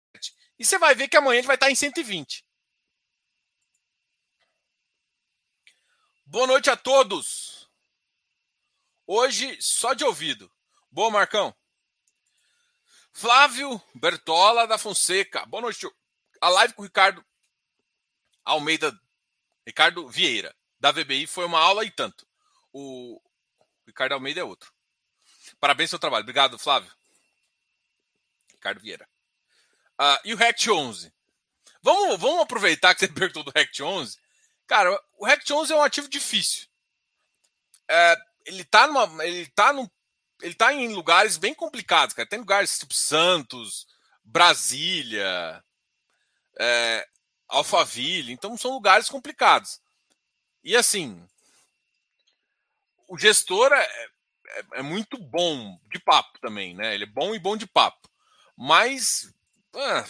[0.60, 2.46] E você vai ver que amanhã ele vai estar em 120.
[6.26, 7.70] Boa noite a todos.
[9.06, 10.52] Hoje, só de ouvido.
[10.90, 11.56] Boa, Marcão.
[13.12, 15.46] Flávio Bertola da Fonseca.
[15.46, 15.88] Boa noite.
[16.42, 17.24] A live com o Ricardo
[18.44, 18.92] Almeida,
[19.66, 22.28] Ricardo Vieira, da VBI, foi uma aula e tanto.
[22.72, 23.22] O
[23.86, 24.73] Ricardo Almeida é outro.
[25.64, 26.24] Parabéns pelo trabalho.
[26.24, 26.92] Obrigado, Flávio.
[28.52, 29.08] Ricardo Vieira.
[29.98, 31.14] Uh, e o Rect 11?
[31.82, 34.20] Vamos, vamos aproveitar que você perguntou do Rect 11.
[34.68, 36.68] Cara, o Rect 11 é um ativo difícil.
[37.90, 39.90] É, ele tá numa, ele tá num
[40.42, 42.28] ele tá em lugares bem complicados, cara.
[42.28, 43.88] Tem lugares tipo Santos,
[44.22, 45.64] Brasília,
[46.60, 47.08] é,
[47.48, 48.34] Alphaville.
[48.34, 49.80] Então são lugares complicados.
[50.62, 51.26] E assim,
[53.08, 54.13] o gestor é,
[54.48, 56.94] é, é, muito bom de papo também, né?
[56.94, 58.10] Ele é bom e bom de papo.
[58.56, 59.34] Mas,
[59.76, 60.06] ah,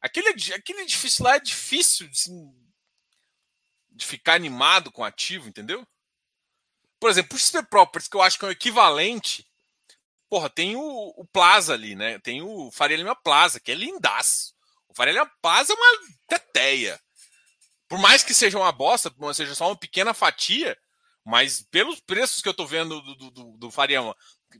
[0.00, 2.54] aquele, aquele edifício lá é difícil assim,
[3.90, 5.86] de ficar animado com ativo, entendeu?
[7.00, 9.46] Por exemplo, o XP Properties, que eu acho que é o equivalente.
[10.28, 12.18] Porra, tem o, o Plaza ali, né?
[12.20, 14.54] Tem o Faria Lima Plaza, que é lindaço.
[14.88, 17.00] O Faria Lima Plaza é uma teteia.
[17.88, 20.78] Por mais que seja uma bosta, seja só uma pequena fatia,
[21.24, 24.00] mas pelos preços que eu tô vendo do, do, do Faria,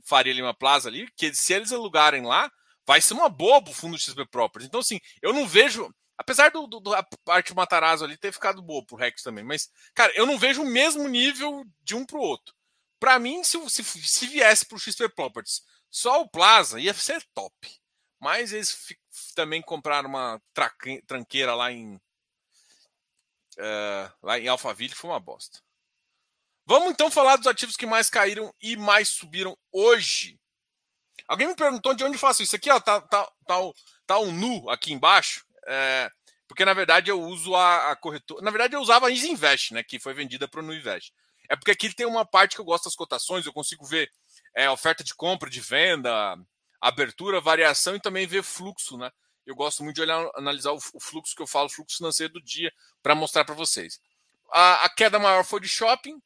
[0.05, 2.49] Faria Lima Plaza ali, que se eles alugarem lá,
[2.85, 4.67] vai ser uma boa o fundo XP Properties.
[4.67, 5.93] Então, assim, eu não vejo.
[6.17, 6.95] Apesar do, do, do
[7.25, 10.65] parte Matarazzo ali ter ficado boa pro Rex também, mas, cara, eu não vejo o
[10.65, 12.53] mesmo nível de um pro outro.
[12.99, 17.53] Para mim, se, se, se viesse pro XP Properties só o Plaza, ia ser top.
[18.19, 18.95] Mas eles
[19.35, 20.41] também compraram uma
[21.05, 21.95] tranqueira lá em.
[23.57, 25.59] Uh, lá em Alphaville, foi uma bosta.
[26.65, 30.39] Vamos então falar dos ativos que mais caíram e mais subiram hoje.
[31.27, 33.57] Alguém me perguntou de onde faço isso aqui, ó, tá, tá, tá,
[34.05, 35.45] tá um nu aqui embaixo.
[35.67, 36.09] É,
[36.47, 38.41] porque na verdade eu uso a, a corretora.
[38.41, 39.83] Na verdade eu usava a Easy Invest, né?
[39.83, 41.13] Que foi vendida para o Nuinvest.
[41.49, 44.09] É porque aqui tem uma parte que eu gosto das cotações, eu consigo ver
[44.55, 46.37] é, oferta de compra, de venda,
[46.79, 49.09] abertura, variação e também ver fluxo, né?
[49.45, 52.41] Eu gosto muito de olhar, analisar o, o fluxo que eu falo, fluxo financeiro do
[52.41, 53.99] dia, para mostrar para vocês.
[54.51, 56.21] A, a, queda maior foi de shopping,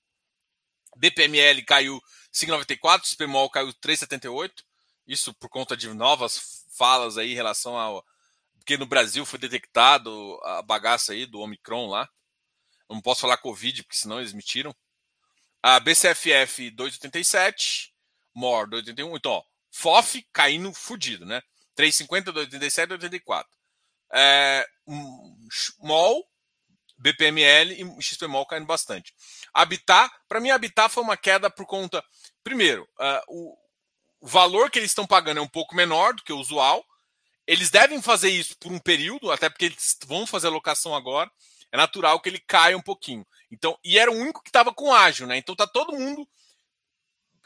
[0.97, 2.01] BPML caiu
[2.33, 4.51] 5,94, SPMOL caiu 3,78,
[5.05, 8.05] isso por conta de novas falas aí em relação ao.
[8.57, 12.09] Porque no Brasil foi detectado a bagaça aí do Omicron lá.
[12.89, 14.75] Não posso falar Covid, porque senão eles me tiram.
[15.63, 17.91] A BCFF 2,87,
[18.33, 19.17] MOR 2,81.
[19.17, 21.41] Então, ó, FOF caindo fudido, né?
[21.77, 23.45] 3,50, 2,87, 2,84.
[24.13, 24.67] É,
[25.79, 26.25] MOL,
[26.97, 29.13] BPML e XPMOL caindo bastante.
[29.57, 32.03] Habitat, para mim, Habitat foi uma queda por conta.
[32.43, 33.57] Primeiro, uh, o,
[34.21, 36.85] o valor que eles estão pagando é um pouco menor do que o usual.
[37.47, 41.31] Eles devem fazer isso por um período, até porque eles vão fazer a locação agora.
[41.71, 43.25] É natural que ele caia um pouquinho.
[43.49, 45.37] Então, e era o único que estava com ágil, né?
[45.37, 46.27] Então tá todo mundo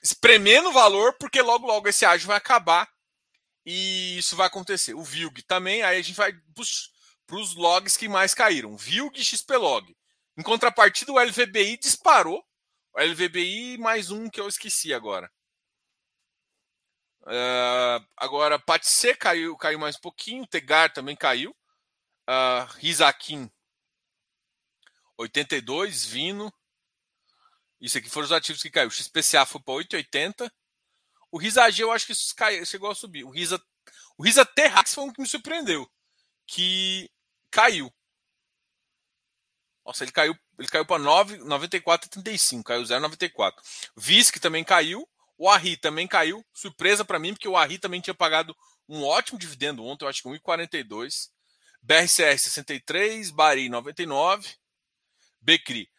[0.03, 2.89] espremendo o valor, porque logo logo esse ágil vai acabar
[3.65, 4.95] e isso vai acontecer.
[4.95, 6.33] O VILG também, aí a gente vai
[7.25, 8.75] para os logs que mais caíram.
[8.75, 9.95] VILG e XPlog.
[10.37, 12.43] Em contrapartida, o LVBI disparou.
[12.93, 15.31] O LVBI mais um que eu esqueci agora.
[17.21, 21.55] Uh, agora, Patse caiu, caiu mais um pouquinho, Tegar também caiu.
[22.27, 23.49] Uh, Rizakin
[25.17, 26.51] 82, Vino.
[27.79, 28.87] Isso aqui foram os ativos que caiu.
[28.87, 30.51] O XPCA foi para 8,80.
[31.31, 33.23] O Risag eu acho que caiu, chegou a subir.
[33.23, 33.61] O Risa,
[34.17, 35.89] o Risa Terrax foi um que me surpreendeu.
[36.45, 37.09] Que
[37.49, 37.91] caiu.
[39.85, 43.53] Nossa, ele caiu, ele caiu para 94,35, caiu 0,94.
[43.95, 45.07] VISC também caiu.
[45.37, 46.45] O Arri também caiu.
[46.53, 48.55] Surpresa para mim, porque o Arri também tinha pagado
[48.87, 51.29] um ótimo dividendo ontem, eu acho que 1,42.
[51.81, 54.55] BRCR 63, Bari 99,
[55.41, 55.89] Becri.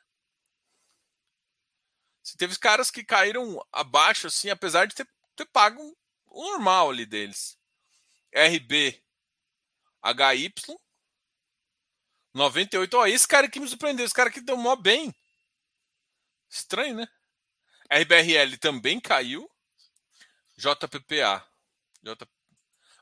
[2.22, 5.80] Você teve caras que caíram abaixo, assim, apesar de ter, ter pago
[6.26, 7.58] o normal ali deles.
[8.32, 9.02] RB
[10.02, 10.54] HY
[12.34, 12.94] 98.
[12.94, 14.04] Ó, esse cara aqui me surpreendeu.
[14.04, 15.14] Esse cara aqui deu mó bem.
[16.48, 17.08] Estranho, né?
[17.90, 19.50] RBRL também caiu.
[20.56, 21.46] JPPA.
[22.02, 22.28] J...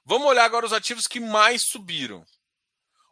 [0.05, 2.25] Vamos olhar agora os ativos que mais subiram.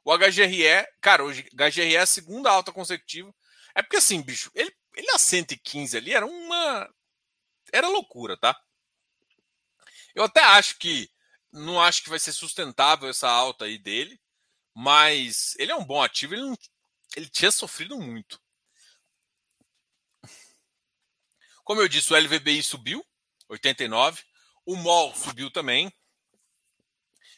[0.05, 3.35] O HGRE, cara, o HGRE é a segunda alta consecutiva.
[3.75, 6.89] É porque assim, bicho, ele, ele a 115 ali era uma.
[7.73, 8.59] Era loucura, tá?
[10.15, 11.11] Eu até acho que.
[11.53, 14.21] Não acho que vai ser sustentável essa alta aí dele.
[14.81, 16.35] Mas ele é um bom ativo.
[16.35, 16.57] Ele, não,
[17.17, 18.41] ele tinha sofrido muito.
[21.65, 23.05] Como eu disse, o LVBI subiu,
[23.49, 24.23] 89.
[24.65, 25.93] O MOL subiu também.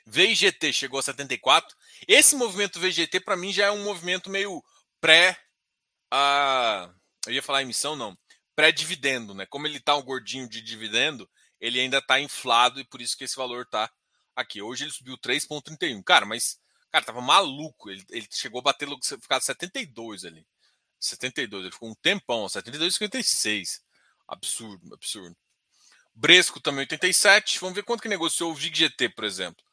[0.04, 1.74] VGT chegou a 74.
[2.06, 4.62] Esse movimento VGT, para mim, já é um movimento meio
[5.00, 5.42] pré.
[6.12, 6.92] A,
[7.26, 8.18] eu ia falar emissão, não.
[8.54, 9.46] Pré-dividendo, né?
[9.46, 11.26] Como ele está um gordinho de dividendo,
[11.58, 13.90] ele ainda está inflado e por isso que esse valor está
[14.36, 14.60] aqui.
[14.60, 16.04] Hoje ele subiu 3,31.
[16.04, 16.59] Cara, mas.
[16.90, 17.90] Cara, tava maluco.
[17.90, 18.88] Ele, ele chegou a bater
[19.20, 20.46] ficar 72 ali.
[20.98, 21.64] 72.
[21.64, 23.80] Ele ficou um tempão, 72,56.
[24.28, 25.36] Absurdo, absurdo.
[26.14, 27.58] Bresco também 87.
[27.60, 29.64] Vamos ver quanto que negociou o VIGGT, por exemplo.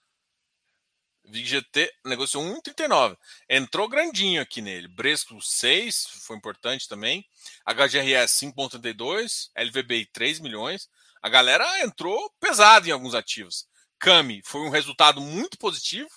[1.25, 3.17] VIGGT negociou 1,39.
[3.50, 4.87] Entrou grandinho aqui nele.
[4.87, 7.25] Bresco 6, foi importante também.
[7.66, 9.50] HGRS 5,32.
[9.58, 10.87] LVBI 3 milhões.
[11.21, 13.67] A galera entrou pesado em alguns ativos.
[14.00, 16.09] Cami foi um resultado muito positivo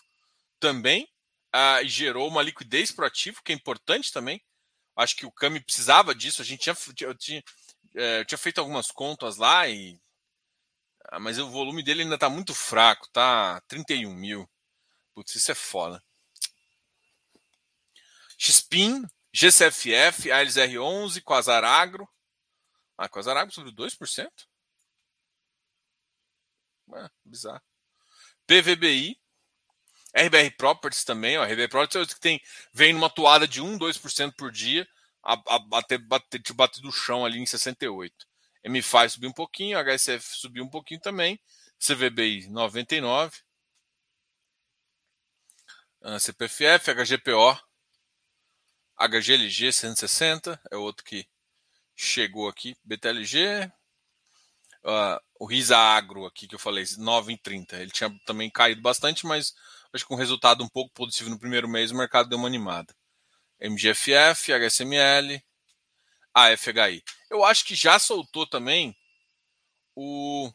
[0.60, 1.08] também.
[1.54, 4.40] Uh, gerou uma liquidez para o ativo, que é importante também.
[4.94, 6.42] Acho que o Cami precisava disso.
[6.42, 7.42] A gente tinha, tinha,
[7.94, 10.00] é, tinha feito algumas contas lá e.
[11.06, 13.60] Ah, mas o volume dele ainda tá muito fraco, tá?
[13.62, 14.48] 31 mil.
[15.14, 16.02] Putz, isso é foda.
[18.38, 22.08] Xpin, GCFF, ALSR11, Quasar Agro.
[22.96, 24.30] Ah, Quasar Agro sobre 2%?
[26.94, 27.62] É, bizarro.
[28.46, 29.19] PVBI,
[30.14, 32.40] RBR Properties também, ó, RBR Properties que tem,
[32.72, 34.86] vem numa toada de 1, 2% por dia
[35.22, 38.26] a, a bater, bater, te bater do chão ali em 68.
[38.66, 41.40] MFI subiu um pouquinho, HSF subiu um pouquinho também,
[41.78, 43.38] CVBI 99,
[46.18, 47.58] CPFF, HGPO,
[48.98, 51.26] HGLG 160, é outro que
[51.94, 53.70] chegou aqui, BTLG,
[54.84, 57.80] uh, o Risa Agro aqui que eu falei, 9,30.
[57.80, 59.54] Ele tinha também caído bastante, mas
[59.92, 62.48] acho que com um resultado um pouco positivo no primeiro mês, o mercado deu uma
[62.48, 62.94] animada.
[63.60, 65.42] MGFF, HSML,
[66.34, 67.02] AFHI.
[67.28, 68.96] Eu acho que já soltou também
[69.94, 70.50] o,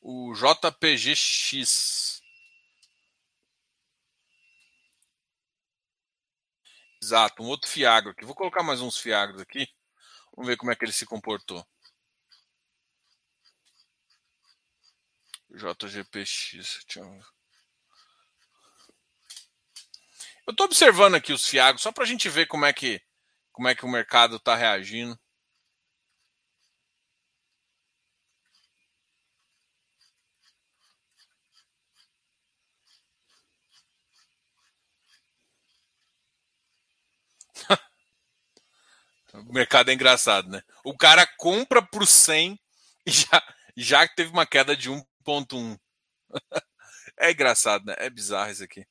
[0.00, 2.22] o JPGX.
[7.02, 8.24] Exato, um outro Fiagro aqui.
[8.24, 9.68] Vou colocar mais uns Fiagros aqui.
[10.34, 11.64] Vamos ver como é que ele se comportou.
[15.50, 16.84] JGPX.
[16.96, 17.35] Eu
[20.52, 23.00] estou observando aqui os fiagos só para a gente ver como é que
[23.52, 25.18] como é que o mercado está reagindo.
[39.34, 40.62] o mercado é engraçado, né?
[40.84, 42.58] O cara compra por 100
[43.06, 43.42] e já,
[43.76, 45.78] já teve uma queda de 1.1.
[47.18, 47.94] é engraçado, né?
[47.98, 48.86] É bizarro isso aqui.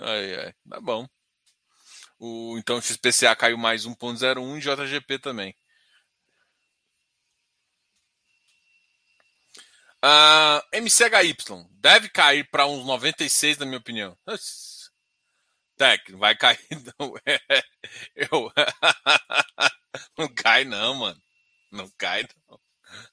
[0.00, 1.06] Ai, ai, tá bom.
[2.18, 5.54] O, então o XPCA caiu mais 1.01 e JGP também.
[10.04, 11.34] Uh, MCHY
[11.72, 14.16] deve cair para uns 96, na minha opinião.
[15.76, 16.58] Tec, vai cair.
[16.98, 17.40] Não, é,
[18.14, 18.52] eu,
[20.18, 21.20] não cai, não, mano.
[21.70, 22.60] Não cai, não.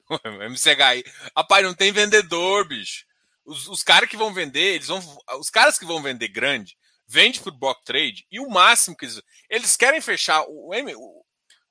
[0.49, 1.03] MCHI.
[1.35, 3.05] Rapaz, não tem vendedor, bicho.
[3.45, 4.99] Os, os caras que vão vender, eles vão.
[5.39, 6.75] Os caras que vão vender grande,
[7.07, 9.21] vende pro block trade e o máximo que eles.
[9.49, 10.43] Eles querem fechar.
[10.47, 11.25] O, M, o,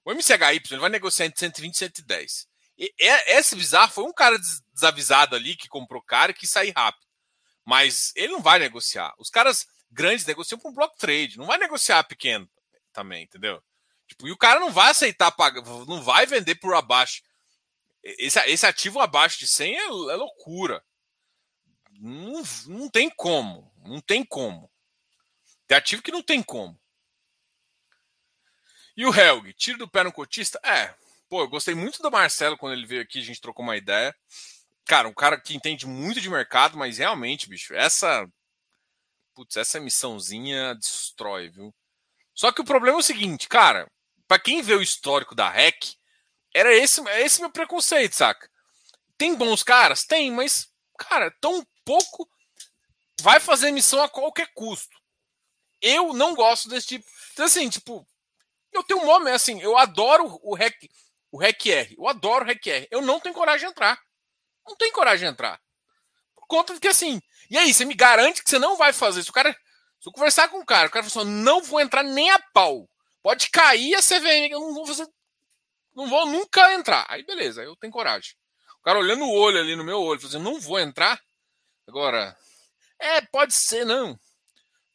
[0.04, 2.46] o MCHY ele vai negociar entre 120 e 110.
[2.76, 4.36] E esse bizarro foi um cara
[4.72, 7.04] desavisado ali que comprou caro e que sair rápido.
[7.64, 9.12] Mas ele não vai negociar.
[9.18, 12.48] Os caras grandes negociam com block trade, não vai negociar pequeno
[12.92, 13.62] também, entendeu?
[14.06, 17.22] Tipo, e o cara não vai aceitar pagar, não vai vender por abaixo.
[18.02, 20.84] Esse, esse ativo abaixo de 100 é, é loucura.
[22.04, 23.72] Não, não tem como.
[23.78, 24.70] Não tem como.
[25.66, 26.78] Tem ativo que não tem como.
[28.94, 30.60] E o Helg, tiro do pé no cotista?
[30.62, 30.94] É.
[31.30, 34.14] Pô, eu gostei muito do Marcelo quando ele veio aqui, a gente trocou uma ideia.
[34.84, 38.28] Cara, um cara que entende muito de mercado, mas realmente, bicho, essa.
[39.34, 41.74] Putz, essa missãozinha destrói, viu?
[42.34, 43.90] Só que o problema é o seguinte, cara,
[44.28, 45.96] para quem vê o histórico da REC,
[46.54, 48.48] era esse, é esse meu preconceito, saca?
[49.16, 50.04] Tem bons caras?
[50.04, 50.68] Tem, mas,
[50.98, 52.28] cara, tão pouco
[53.20, 54.96] vai fazer missão a qualquer custo.
[55.80, 57.06] Eu não gosto desse tipo.
[57.32, 58.06] Então, assim, tipo,
[58.72, 60.90] eu tenho um nome, assim, eu adoro o REC,
[61.30, 61.94] o REC R.
[61.98, 62.88] Eu adoro o REC R.
[62.90, 64.00] Eu não tenho coragem de entrar.
[64.66, 65.60] Não tenho coragem de entrar.
[66.34, 67.20] Por conta de que, assim,
[67.50, 69.30] e aí, você me garante que você não vai fazer isso.
[69.30, 69.52] O cara,
[70.00, 72.38] se eu conversar com o cara, o cara falou assim, não vou entrar nem a
[72.52, 72.88] pau.
[73.22, 75.06] Pode cair a CVM, eu não vou fazer.
[75.94, 77.06] Não vou nunca entrar.
[77.08, 78.34] Aí beleza, eu tenho coragem.
[78.80, 81.20] O cara olhando o olho ali no meu olho, falando assim, não vou entrar.
[81.86, 82.36] Agora,
[82.98, 84.18] é, pode ser, não.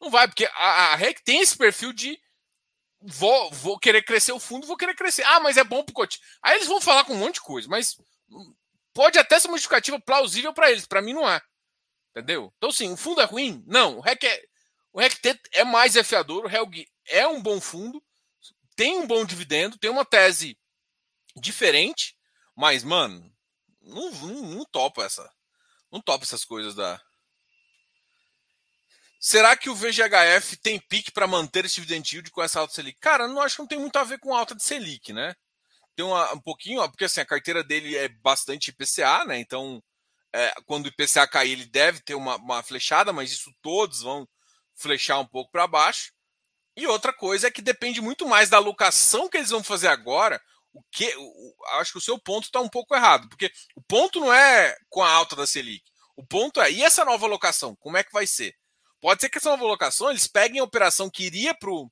[0.00, 2.18] Não vai, porque a, a REC tem esse perfil de
[3.00, 5.22] vou, vou querer crescer o fundo, vou querer crescer.
[5.24, 6.20] Ah, mas é bom pro coach.
[6.42, 7.96] Aí eles vão falar com um monte de coisa, mas
[8.92, 10.86] pode até ser uma justificativa plausível para eles.
[10.86, 11.42] Para mim não há.
[12.10, 12.52] Entendeu?
[12.56, 13.62] Então, sim, o fundo é ruim?
[13.66, 13.98] Não.
[13.98, 14.42] O REC é,
[14.92, 15.20] o REC
[15.52, 18.02] é mais desafiador, o RELG é um bom fundo,
[18.74, 20.58] tem um bom dividendo, tem uma tese
[21.36, 22.16] diferente,
[22.56, 23.32] mas, mano,
[23.80, 25.30] não, não, não topa essa.
[25.90, 27.00] Não topa essas coisas da.
[29.20, 32.98] Será que o VGHF tem pique para manter esse dividend yield com essa alta Selic?
[33.00, 35.34] Cara, não acho que não tem muito a ver com alta de Selic, né?
[35.94, 39.38] Tem uma, um pouquinho, porque assim, a carteira dele é bastante IPCA, né?
[39.38, 39.82] Então,
[40.32, 44.26] é, quando o IPCA cair, ele deve ter uma, uma flechada, mas isso todos vão
[44.74, 46.12] flechar um pouco para baixo.
[46.76, 50.40] E outra coisa é que depende muito mais da alocação que eles vão fazer agora.
[50.72, 54.20] O que o, acho que o seu ponto está um pouco errado, porque o ponto
[54.20, 55.84] não é com a alta da Selic.
[56.16, 58.54] O ponto é, e essa nova alocação, como é que vai ser?
[59.00, 61.90] Pode ser que essa nova alocação eles peguem a operação que iria para o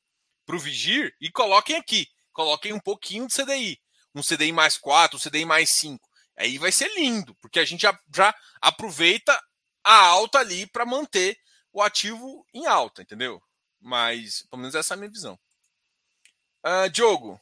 [0.58, 2.06] Vigir e coloquem aqui.
[2.32, 3.80] Coloquem um pouquinho de CDI.
[4.14, 6.06] Um CDI mais 4, um CDI mais 5.
[6.36, 9.36] Aí vai ser lindo, porque a gente já, já aproveita
[9.82, 11.36] a alta ali para manter
[11.72, 13.42] o ativo em alta, entendeu?
[13.80, 15.38] Mas, pelo menos essa é a minha visão.
[16.64, 17.40] Uh, Diogo.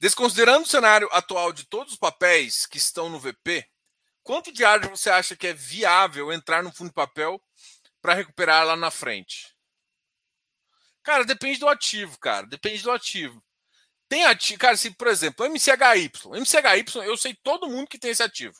[0.00, 3.68] Desconsiderando o cenário atual de todos os papéis que estão no VP,
[4.22, 7.38] quanto de área você acha que é viável entrar no fundo de papel
[8.00, 9.54] para recuperar lá na frente?
[11.02, 12.46] Cara, depende do ativo, cara.
[12.46, 13.44] Depende do ativo.
[14.08, 16.10] Tem ativo, cara, se, por exemplo, MCHY.
[16.32, 18.58] MCHY, eu sei todo mundo que tem esse ativo.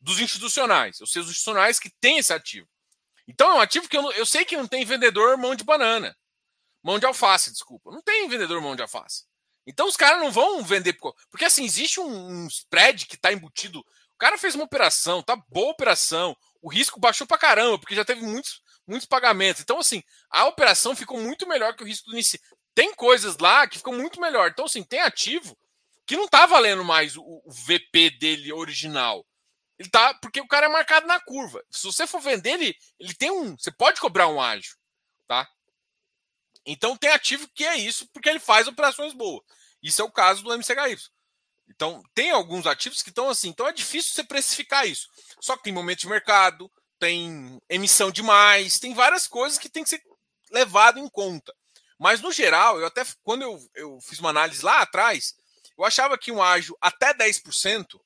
[0.00, 1.00] Dos institucionais.
[1.00, 2.68] Eu sei os institucionais que tem esse ativo.
[3.26, 6.16] Então é um ativo que eu, eu sei que não tem vendedor mão de banana.
[6.80, 7.90] Mão de alface, desculpa.
[7.90, 9.29] Não tem vendedor mão de alface.
[9.66, 10.96] Então os caras não vão vender.
[11.30, 13.80] Porque assim, existe um, um spread que está embutido.
[13.80, 16.36] O cara fez uma operação, tá boa operação.
[16.60, 19.62] O risco baixou pra caramba, porque já teve muitos, muitos pagamentos.
[19.62, 22.38] Então, assim, a operação ficou muito melhor que o risco do início.
[22.74, 24.50] Tem coisas lá que ficam muito melhor.
[24.50, 25.56] Então, assim, tem ativo
[26.06, 29.24] que não tá valendo mais o, o VP dele original.
[29.78, 30.12] Ele tá.
[30.14, 31.64] Porque o cara é marcado na curva.
[31.70, 33.56] Se você for vender, ele, ele tem um.
[33.56, 34.76] Você pode cobrar um ágio,
[35.26, 35.48] tá?
[36.64, 39.42] Então tem ativo que é isso, porque ele faz operações boas.
[39.82, 40.96] Isso é o caso do MCHY.
[41.68, 43.48] Então, tem alguns ativos que estão assim.
[43.48, 45.08] Então é difícil você precificar isso.
[45.40, 49.90] Só que tem momento de mercado, tem emissão demais, tem várias coisas que tem que
[49.90, 50.02] ser
[50.50, 51.54] levado em conta.
[51.98, 55.34] Mas no geral, eu até quando eu, eu fiz uma análise lá atrás,
[55.78, 58.00] eu achava que um ágio até 10%,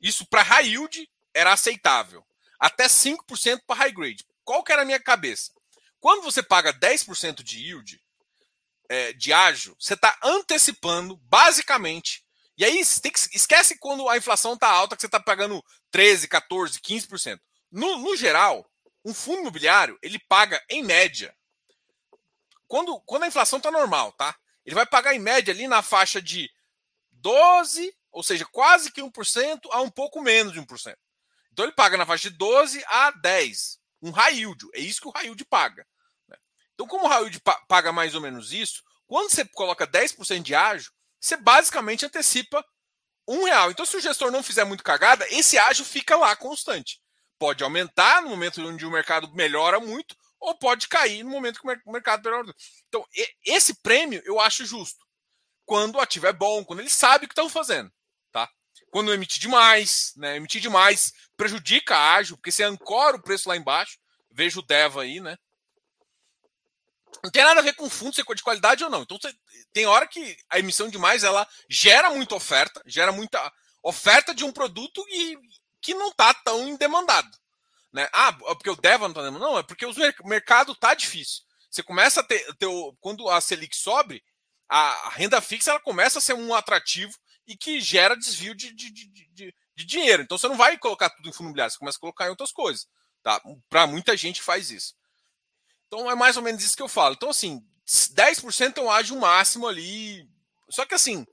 [0.00, 2.24] isso para high yield era aceitável.
[2.58, 4.26] Até 5% para high grade.
[4.44, 5.52] Qual que era a minha cabeça?
[6.00, 8.00] Quando você paga 10% de yield,
[8.88, 12.24] é, de ágio, você está antecipando, basicamente.
[12.56, 16.80] E aí, que, esquece quando a inflação está alta, que você está pagando 13, 14,
[16.80, 17.38] 15%.
[17.70, 18.68] No, no geral,
[19.04, 21.34] um fundo imobiliário, ele paga, em média,
[22.66, 24.36] quando, quando a inflação está normal, tá?
[24.64, 26.50] Ele vai pagar, em média, ali na faixa de
[27.12, 30.96] 12, ou seja, quase que 1% a um pouco menos de 1%.
[31.52, 33.77] Então, ele paga na faixa de 12 a 10.
[34.02, 34.66] Um high yield.
[34.74, 35.86] É isso que o high yield paga.
[36.74, 37.28] Então, como o Raul
[37.66, 42.64] paga mais ou menos isso, quando você coloca 10% de ágio, você basicamente antecipa
[43.26, 43.70] um real.
[43.70, 47.00] Então, se o gestor não fizer muito cagada, esse ágio fica lá constante.
[47.36, 51.66] Pode aumentar no momento onde o mercado melhora muito, ou pode cair no momento que
[51.66, 52.54] o mercado melhora.
[52.86, 53.04] Então,
[53.44, 55.04] esse prêmio eu acho justo.
[55.64, 57.92] Quando o ativo é bom, quando ele sabe o que estão fazendo.
[58.90, 60.36] Quando emitir demais, né?
[60.36, 63.98] Emitir demais prejudica a ágio, porque você ancora o preço lá embaixo.
[64.30, 65.36] Veja o Deva aí, né?
[67.22, 69.02] não tem nada a ver com fundo ser de qualidade ou não.
[69.02, 69.18] Então
[69.72, 73.52] tem hora que a emissão de mais ela gera muita oferta, gera muita
[73.82, 75.36] oferta de um produto e,
[75.80, 77.28] que não está tão demandado.
[77.92, 78.08] Né?
[78.12, 79.44] Ah, é porque o Deva não está demandando.
[79.44, 79.94] Não, é porque o
[80.24, 81.42] mercado está difícil.
[81.70, 82.68] Você começa a ter, ter,
[83.00, 84.22] quando a Selic sobe,
[84.68, 87.12] a, renda fixa ela começa a ser um atrativo
[87.48, 90.22] e que gera desvio de, de, de, de, dinheiro.
[90.22, 92.52] Então você não vai colocar tudo em fundo imobiliário, você começa a colocar em outras
[92.52, 92.86] coisas.
[93.22, 93.40] Tá?
[93.70, 94.94] Para muita gente faz isso.
[95.86, 97.14] Então é mais ou menos isso que eu falo.
[97.14, 100.28] Então, assim, 10% eu acho o máximo ali.
[100.68, 101.26] Só que assim,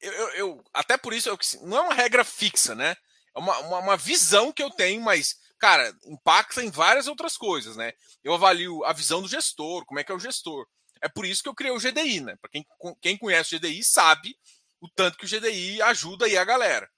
[0.00, 2.96] eu, eu, eu até por isso eu, não é uma regra fixa, né?
[3.34, 7.76] É uma, uma, uma, visão que eu tenho, mas, cara, impacta em várias outras coisas,
[7.76, 7.92] né?
[8.22, 10.66] Eu avalio a visão do gestor, como é que é o gestor.
[11.00, 12.36] É por isso que eu criei o GDI, né?
[12.36, 12.64] Para quem,
[13.00, 14.36] quem conhece o GDI sabe
[14.82, 16.90] o tanto que o GDI ajuda aí a galera.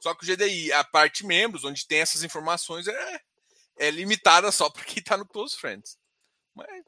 [0.00, 3.20] Só que o GDI, a parte membros, onde tem essas informações, é,
[3.78, 5.98] é limitada só para quem está no Close Friends.
[6.54, 6.84] Mas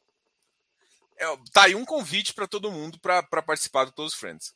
[1.16, 4.55] é, tá aí um convite para todo mundo para participar do Todos Friends.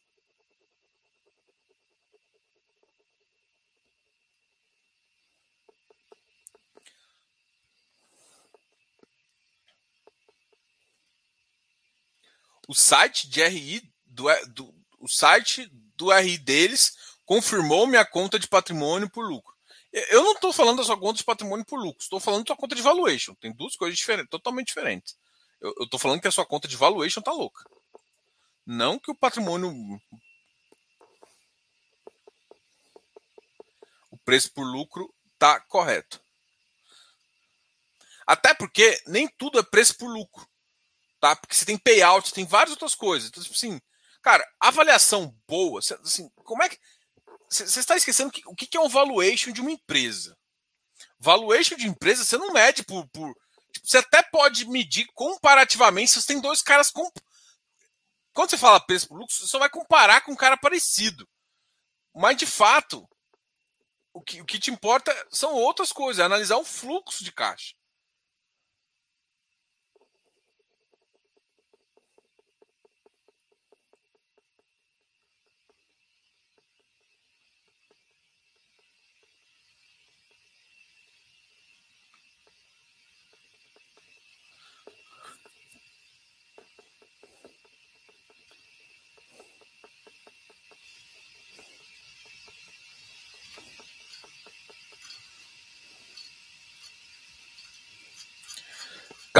[12.68, 15.66] O site de RI do, do, o site
[15.96, 16.96] do RI deles
[17.26, 19.52] confirmou minha conta de patrimônio por lucro.
[19.92, 22.56] Eu não estou falando da sua conta de patrimônio por lucro, estou falando da sua
[22.56, 23.34] conta de valuation.
[23.34, 25.18] Tem duas coisas diferentes, totalmente diferentes.
[25.60, 27.68] Eu estou falando que a sua conta de valuation está louca.
[28.64, 29.70] Não que o patrimônio.
[34.10, 36.22] O preço por lucro está correto.
[38.24, 40.48] Até porque nem tudo é preço por lucro.
[41.20, 41.36] Tá?
[41.36, 43.28] Porque você tem payout, tem várias outras coisas.
[43.28, 43.80] Então, tipo assim,
[44.22, 46.78] cara, avaliação boa, assim, como é que
[47.50, 50.36] você está esquecendo que, o que é um valuation de uma empresa.
[51.18, 53.06] Valuation de empresa você não mede por.
[53.08, 53.34] por
[53.72, 56.90] tipo, você até pode medir comparativamente se você tem dois caras.
[56.90, 57.14] Comp...
[58.32, 61.28] Quando você fala preço por lucro, você só vai comparar com um cara parecido.
[62.14, 63.06] Mas, de fato,
[64.12, 67.74] o que, o que te importa são outras coisas, é analisar o fluxo de caixa.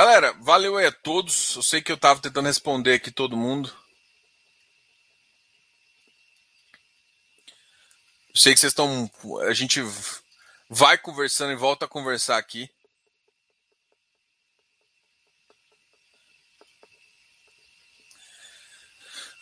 [0.03, 1.55] Galera, valeu aí a todos.
[1.55, 3.73] Eu sei que eu estava tentando responder aqui todo mundo.
[8.31, 9.09] Eu sei que vocês estão.
[9.49, 9.81] A gente
[10.69, 12.69] vai conversando e volta a conversar aqui.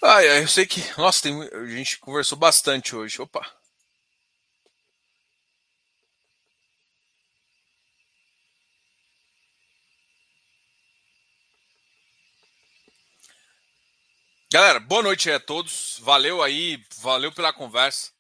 [0.03, 0.83] Ah, eu sei que.
[0.99, 1.43] Nossa, tem...
[1.43, 3.23] a gente conversou bastante hoje.
[3.23, 3.60] Opa.
[14.53, 15.99] Galera, boa noite a todos.
[16.03, 18.11] Valeu aí, valeu pela conversa.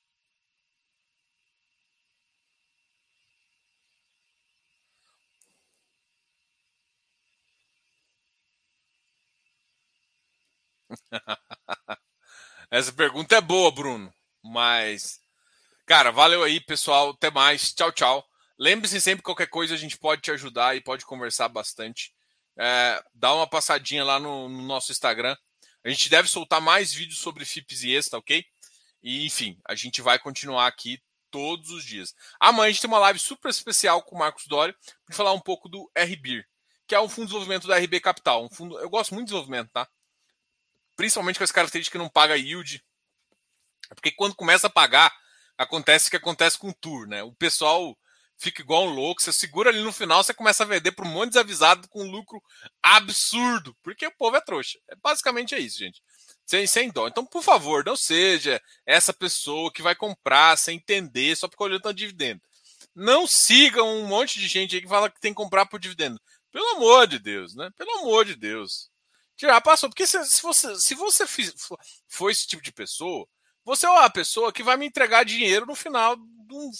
[12.70, 14.12] Essa pergunta é boa, Bruno.
[14.42, 15.20] Mas,
[15.86, 17.10] cara, valeu aí, pessoal.
[17.10, 17.72] Até mais.
[17.74, 18.24] Tchau, tchau.
[18.58, 22.14] Lembre-se sempre que qualquer coisa a gente pode te ajudar e pode conversar bastante.
[22.58, 25.36] É, dá uma passadinha lá no, no, nosso Instagram.
[25.84, 28.44] A gente deve soltar mais vídeos sobre FIPS e ESTA, ok?
[29.02, 31.00] E, enfim, a gente vai continuar aqui
[31.30, 32.14] todos os dias.
[32.38, 34.76] Amanhã a gente tem uma live super especial com o Marcos Dória
[35.06, 36.46] para falar um pouco do RBIR,
[36.86, 38.44] que é um fundo de desenvolvimento da RB Capital.
[38.44, 39.88] Um fundo, eu gosto muito de desenvolvimento, tá?
[40.96, 42.84] Principalmente com as características que não paga yield.
[43.94, 45.16] Porque quando começa a pagar,
[45.56, 47.22] acontece o que acontece com o tour, né?
[47.22, 47.96] O pessoal
[48.40, 51.10] fica igual um louco, você segura ali no final, você começa a vender para um
[51.10, 52.42] monte de desavisado com um lucro
[52.82, 54.78] absurdo, porque o povo é trouxa.
[54.88, 56.02] É basicamente é isso, gente.
[56.46, 57.06] Sem, sem dó.
[57.06, 61.80] Então, por favor, não seja essa pessoa que vai comprar sem entender, só porque olhou
[61.80, 62.40] tanto dividendo.
[62.94, 66.18] Não sigam um monte de gente aí que fala que tem que comprar por dividendo.
[66.50, 67.70] Pelo amor de Deus, né?
[67.76, 68.90] Pelo amor de Deus.
[69.36, 69.88] Tirar passou.
[69.88, 71.24] Porque se, se você, se você
[72.08, 73.28] for esse tipo de pessoa,
[73.64, 76.70] você é uma pessoa que vai me entregar dinheiro no final de um,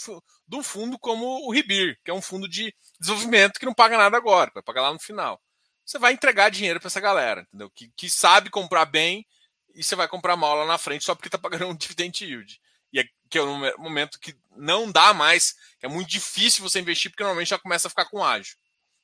[0.48, 3.96] de um fundo como o Ribir, que é um fundo de desenvolvimento que não paga
[3.96, 5.40] nada agora, vai pagar lá no final.
[5.84, 7.70] Você vai entregar dinheiro para essa galera, entendeu?
[7.70, 9.26] Que, que sabe comprar bem
[9.74, 12.60] e você vai comprar mal lá na frente só porque está pagando um dividend yield.
[12.92, 17.10] E é, que é um momento que não dá mais, é muito difícil você investir,
[17.10, 18.56] porque normalmente já começa a ficar com ágio.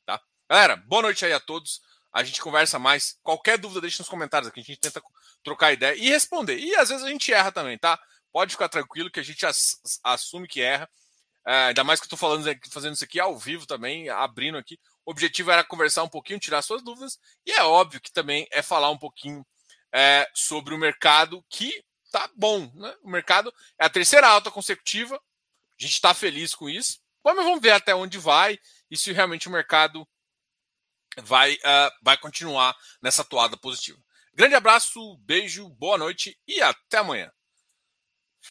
[0.04, 0.20] Tá?
[0.48, 1.80] Galera, boa noite aí a todos.
[2.16, 3.18] A gente conversa mais.
[3.22, 4.60] Qualquer dúvida, deixe nos comentários aqui.
[4.60, 5.02] A gente tenta
[5.44, 6.56] trocar ideia e responder.
[6.59, 8.01] E às vezes a gente erra também, tá?
[8.32, 9.44] Pode ficar tranquilo que a gente
[10.02, 10.88] assume que erra.
[11.47, 14.78] É, ainda mais que eu estou falando, fazendo isso aqui ao vivo também, abrindo aqui.
[15.05, 17.18] O objetivo era conversar um pouquinho, tirar suas dúvidas.
[17.44, 19.47] E é óbvio que também é falar um pouquinho
[19.93, 22.72] é, sobre o mercado que tá bom.
[22.76, 22.97] Né?
[23.02, 25.16] O mercado é a terceira alta consecutiva.
[25.16, 26.98] A gente está feliz com isso.
[27.22, 28.59] Mas vamos ver até onde vai
[28.90, 30.09] e se realmente o mercado
[31.22, 33.98] vai, uh, vai continuar nessa toada positiva.
[34.34, 37.30] Grande abraço, beijo, boa noite e até amanhã.